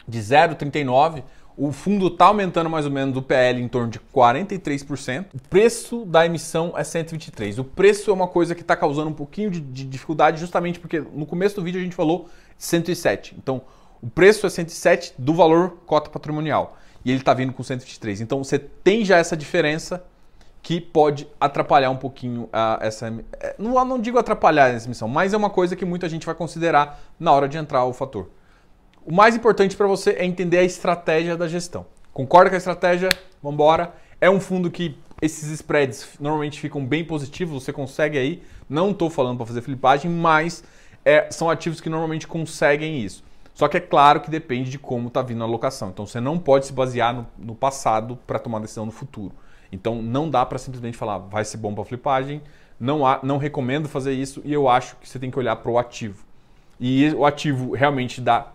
de 0.08 0.20
0,39. 0.20 1.24
O 1.56 1.72
fundo 1.72 2.08
está 2.08 2.26
aumentando 2.26 2.70
mais 2.70 2.86
ou 2.86 2.91
menos 2.91 3.17
o 3.17 3.22
PL 3.22 3.62
em 3.62 3.67
torno 3.67 3.89
de 3.89 4.00
43%. 4.00 5.26
O 5.34 5.41
preço 5.50 6.06
da 6.06 6.26
emissão 6.26 6.74
é 6.78 6.84
123. 6.84 7.58
O 7.58 7.63
preço 7.63 8.12
é 8.12 8.13
uma 8.13 8.28
coisa 8.28 8.54
que 8.54 8.62
está 8.62 8.76
causando 8.76 9.10
um 9.10 9.13
pouquinho 9.13 9.50
de, 9.50 9.60
de, 9.60 9.84
dificuldade, 9.84 10.39
justamente 10.39 10.80
porque 10.80 11.00
no 11.00 11.26
começo 11.26 11.56
do 11.56 11.63
vídeo 11.63 11.82
a 11.82 11.84
gente 11.84 11.96
falou 11.96 12.30
107. 12.58 13.36
Então, 13.38 13.62
o 14.02 14.10
preço 14.10 14.46
é 14.46 14.50
107 14.50 15.13
do 15.17 15.34
valor 15.34 15.78
cota 15.86 16.10
patrimonial. 16.10 16.78
E 17.04 17.12
ele 17.12 17.20
está 17.20 17.34
vindo 17.34 17.54
com 17.54 17.63
123. 17.63 18.22
Então, 18.22 18.43
você 18.43 18.60
tem 18.60 19.06
já 19.06 19.17
essa 19.17 19.36
diferença 19.38 20.04
que 20.62 20.82
pode 20.82 21.28
atrapalhar 21.39 21.89
um 21.89 21.96
pouquinho 21.96 22.50
a, 22.52 22.80
essa. 22.82 23.08
É, 23.39 23.56
não, 23.58 23.84
não 23.86 24.00
digo 24.00 24.17
atrapalhar 24.17 24.70
essa 24.70 24.88
missão, 24.89 25.08
mas 25.08 25.34
é 25.34 25.38
uma 25.38 25.50
coisa 25.50 25.76
que 25.76 25.86
muita 25.86 26.10
gente 26.10 26.26
vai 26.26 26.36
considerar 26.36 27.00
na 27.20 27.32
hora 27.32 27.48
de 27.48 27.58
entrar 27.58 27.86
o 27.86 27.93
fator. 27.93 28.30
O 29.06 29.13
mais 29.13 29.36
importante 29.36 29.78
para 29.78 29.88
você 29.88 30.12
é 30.12 30.26
entender 30.26 30.58
a 30.58 30.63
estratégia 30.63 31.38
da 31.38 31.48
gestão. 31.48 31.86
Concorda 32.12 32.50
com 32.50 32.56
a 32.56 32.58
estratégia? 32.58 33.08
Vamos 33.41 33.54
embora. 33.54 33.93
É 34.20 34.30
um 34.30 34.41
fundo 34.41 34.70
que 34.70 34.98
esses 35.22 35.50
spreads 35.52 36.06
normalmente 36.20 36.60
ficam 36.60 36.86
bem 36.86 37.06
positivos, 37.06 37.63
você 37.63 37.72
consegue 37.72 38.17
aí. 38.17 38.43
Não 38.70 38.91
estou 38.91 39.10
falando 39.10 39.38
para 39.38 39.46
fazer 39.46 39.62
flipagem, 39.62 40.12
mas 40.12 40.63
é, 41.08 41.32
são 41.32 41.50
ativos 41.50 41.80
que 41.80 41.89
normalmente 41.89 42.28
conseguem 42.28 43.00
isso. 43.00 43.24
Só 43.54 43.70
que 43.70 43.78
é 43.78 43.80
claro 43.80 44.20
que 44.20 44.30
depende 44.30 44.70
de 44.70 44.78
como 44.78 45.08
está 45.08 45.22
vindo 45.22 45.41
a 45.41 45.46
alocação. 45.46 45.88
Então 45.88 46.06
você 46.06 46.20
não 46.20 46.38
pode 46.38 46.65
se 46.65 46.74
basear 46.74 47.13
no, 47.15 47.26
no 47.38 47.56
passado 47.56 48.20
para 48.28 48.38
tomar 48.38 48.60
decisão 48.60 48.86
no 48.86 48.91
futuro. 48.91 49.34
Então 49.72 50.02
não 50.02 50.30
dá 50.30 50.46
para 50.46 50.58
simplesmente 50.58 50.98
falar 50.98 51.17
vai 51.17 51.46
ser 51.46 51.58
bom 51.58 51.74
para 51.74 51.86
flipagem, 51.86 52.41
não, 52.78 53.08
há, 53.08 53.22
não 53.24 53.38
recomendo 53.38 53.88
fazer 53.88 54.12
isso 54.12 54.41
e 54.43 54.52
eu 54.52 54.67
acho 54.67 54.98
que 54.98 55.08
você 55.08 55.17
tem 55.17 55.32
que 55.32 55.39
olhar 55.39 55.56
para 55.56 55.72
o 55.72 55.80
ativo. 55.80 56.26
E 56.78 57.10
o 57.13 57.26
ativo 57.26 57.74
realmente 57.74 58.20
da 58.20 58.52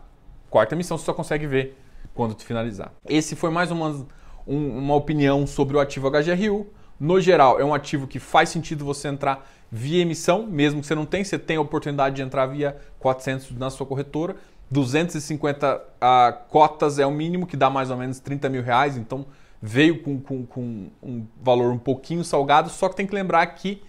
quarta 0.50 0.74
emissão 0.74 0.98
você 0.98 1.06
só 1.06 1.14
consegue 1.14 1.46
ver 1.46 1.78
quando 2.14 2.34
tu 2.34 2.44
finalizar. 2.44 2.92
Esse 3.08 3.34
foi 3.34 3.50
mais 3.50 3.70
uma, 3.70 4.06
um, 4.46 4.78
uma 4.78 4.94
opinião 4.94 5.46
sobre 5.46 5.76
o 5.76 5.80
ativo 5.80 6.10
HGRU. 6.10 6.66
No 7.00 7.18
geral, 7.18 7.58
é 7.58 7.64
um 7.64 7.74
ativo 7.74 8.06
que 8.06 8.18
faz 8.18 8.50
sentido 8.50 8.84
você 8.84 9.08
entrar 9.08 9.48
via 9.74 10.02
emissão, 10.02 10.46
mesmo 10.46 10.82
que 10.82 10.86
você 10.86 10.94
não 10.94 11.06
tenha, 11.06 11.24
você 11.24 11.38
tem 11.38 11.56
a 11.56 11.60
oportunidade 11.62 12.16
de 12.16 12.20
entrar 12.20 12.44
via 12.44 12.76
400 12.98 13.52
na 13.52 13.70
sua 13.70 13.86
corretora. 13.86 14.36
250 14.70 15.76
uh, 15.76 16.48
cotas 16.50 16.98
é 16.98 17.06
o 17.06 17.10
mínimo, 17.10 17.46
que 17.46 17.56
dá 17.56 17.70
mais 17.70 17.90
ou 17.90 17.96
menos 17.96 18.20
30 18.20 18.50
mil 18.50 18.62
reais, 18.62 18.98
então 18.98 19.24
veio 19.62 20.02
com, 20.02 20.20
com, 20.20 20.44
com, 20.44 20.90
um 21.02 21.26
valor 21.42 21.72
um 21.72 21.78
pouquinho 21.78 22.22
salgado, 22.22 22.68
só 22.68 22.88
que 22.88 22.96
tem 22.96 23.06
que 23.06 23.14
lembrar 23.14 23.46
que, 23.46 23.82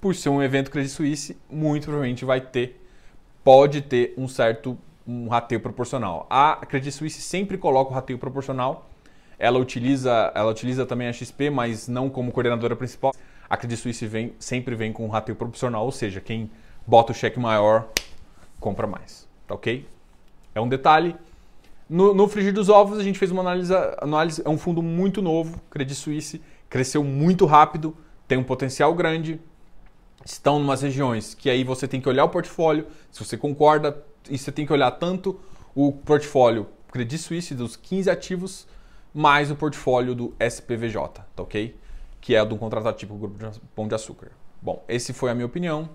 por 0.00 0.16
ser 0.16 0.30
um 0.30 0.42
evento 0.42 0.70
Credit 0.70 0.92
Suisse, 0.92 1.36
muito 1.48 1.84
provavelmente 1.84 2.24
vai 2.24 2.40
ter, 2.40 2.84
pode 3.44 3.82
ter 3.82 4.14
um 4.16 4.26
certo 4.26 4.76
um 5.06 5.28
rateio 5.28 5.60
proporcional. 5.60 6.26
A 6.30 6.56
Credit 6.68 6.92
Suisse 6.92 7.20
sempre 7.20 7.56
coloca 7.56 7.90
o 7.90 7.94
rateio 7.94 8.18
proporcional, 8.18 8.88
ela 9.38 9.58
utiliza, 9.58 10.32
ela 10.34 10.50
utiliza 10.50 10.84
também 10.84 11.08
a 11.08 11.12
XP, 11.12 11.50
mas 11.50 11.88
não 11.88 12.10
como 12.10 12.32
coordenadora 12.32 12.76
principal. 12.76 13.12
A 13.50 13.56
Credit 13.56 13.80
Suisse 13.80 14.06
vem, 14.06 14.32
sempre 14.38 14.76
vem 14.76 14.92
com 14.92 15.04
um 15.04 15.08
rateio 15.08 15.34
proporcional, 15.34 15.84
ou 15.84 15.90
seja, 15.90 16.20
quem 16.20 16.48
bota 16.86 17.10
o 17.10 17.14
cheque 17.14 17.38
maior 17.38 17.88
compra 18.60 18.86
mais, 18.86 19.28
tá 19.46 19.54
ok? 19.54 19.84
É 20.54 20.60
um 20.60 20.68
detalhe, 20.68 21.16
no, 21.90 22.14
no 22.14 22.28
frigir 22.28 22.52
dos 22.52 22.68
ovos, 22.68 23.00
a 23.00 23.02
gente 23.02 23.18
fez 23.18 23.32
uma 23.32 23.40
análise, 23.40 23.74
análise. 23.98 24.40
É 24.44 24.48
um 24.48 24.56
fundo 24.56 24.80
muito 24.80 25.20
novo, 25.20 25.60
Credit 25.68 25.96
Suisse, 25.96 26.40
cresceu 26.68 27.02
muito 27.02 27.44
rápido, 27.46 27.96
tem 28.28 28.38
um 28.38 28.44
potencial 28.44 28.94
grande. 28.94 29.40
Estão 30.24 30.60
em 30.60 30.62
umas 30.62 30.82
regiões 30.82 31.34
que 31.34 31.50
aí 31.50 31.64
você 31.64 31.88
tem 31.88 32.00
que 32.00 32.08
olhar 32.08 32.24
o 32.24 32.28
portfólio, 32.28 32.86
se 33.10 33.24
você 33.24 33.36
concorda, 33.36 34.00
e 34.30 34.38
você 34.38 34.52
tem 34.52 34.64
que 34.64 34.72
olhar 34.72 34.92
tanto 34.92 35.40
o 35.74 35.90
portfólio 35.90 36.68
Credit 36.92 37.18
Suisse 37.18 37.54
dos 37.56 37.74
15 37.74 38.08
ativos, 38.08 38.68
mais 39.12 39.50
o 39.50 39.56
portfólio 39.56 40.14
do 40.14 40.32
SPVJ, 40.38 41.24
tá 41.34 41.42
ok? 41.42 41.74
Que 42.20 42.34
é 42.34 42.44
do 42.44 42.56
contrato 42.56 42.92
típico 42.96 43.18
do 43.18 43.28
Grupo 43.28 43.50
de 43.50 43.60
Pão 43.74 43.88
de 43.88 43.94
Açúcar. 43.94 44.32
Bom, 44.60 44.84
esse 44.88 45.12
foi 45.12 45.30
a 45.30 45.34
minha 45.34 45.46
opinião. 45.46 45.88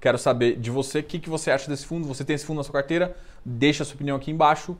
Quero 0.00 0.18
saber 0.18 0.58
de 0.58 0.70
você 0.70 0.98
o 0.98 1.04
que, 1.04 1.18
que 1.18 1.30
você 1.30 1.50
acha 1.50 1.68
desse 1.68 1.86
fundo. 1.86 2.06
Você 2.06 2.24
tem 2.24 2.34
esse 2.34 2.44
fundo 2.44 2.58
na 2.58 2.64
sua 2.64 2.72
carteira? 2.72 3.16
Deixa 3.44 3.82
a 3.82 3.86
sua 3.86 3.94
opinião 3.94 4.16
aqui 4.16 4.30
embaixo. 4.30 4.76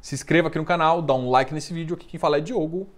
Se 0.00 0.14
inscreva 0.14 0.48
aqui 0.48 0.58
no 0.58 0.64
canal, 0.64 1.02
dá 1.02 1.14
um 1.14 1.30
like 1.30 1.52
nesse 1.52 1.72
vídeo. 1.72 1.96
Aqui 1.96 2.06
quem 2.06 2.20
fala 2.20 2.38
é 2.38 2.40
Diogo. 2.40 2.88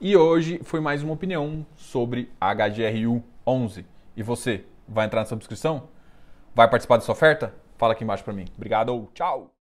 E 0.00 0.16
hoje 0.16 0.60
foi 0.62 0.80
mais 0.80 1.02
uma 1.02 1.12
opinião 1.12 1.66
sobre 1.76 2.30
a 2.40 2.54
HGRU 2.54 3.22
11. 3.46 3.84
E 4.16 4.22
você, 4.22 4.64
vai 4.88 5.06
entrar 5.06 5.20
na 5.20 5.26
subscrição? 5.26 5.88
Vai 6.54 6.68
participar 6.68 6.96
dessa 6.96 7.12
oferta? 7.12 7.52
Fala 7.76 7.92
aqui 7.92 8.04
embaixo 8.04 8.24
para 8.24 8.32
mim. 8.32 8.46
Obrigado, 8.56 9.08
tchau! 9.12 9.63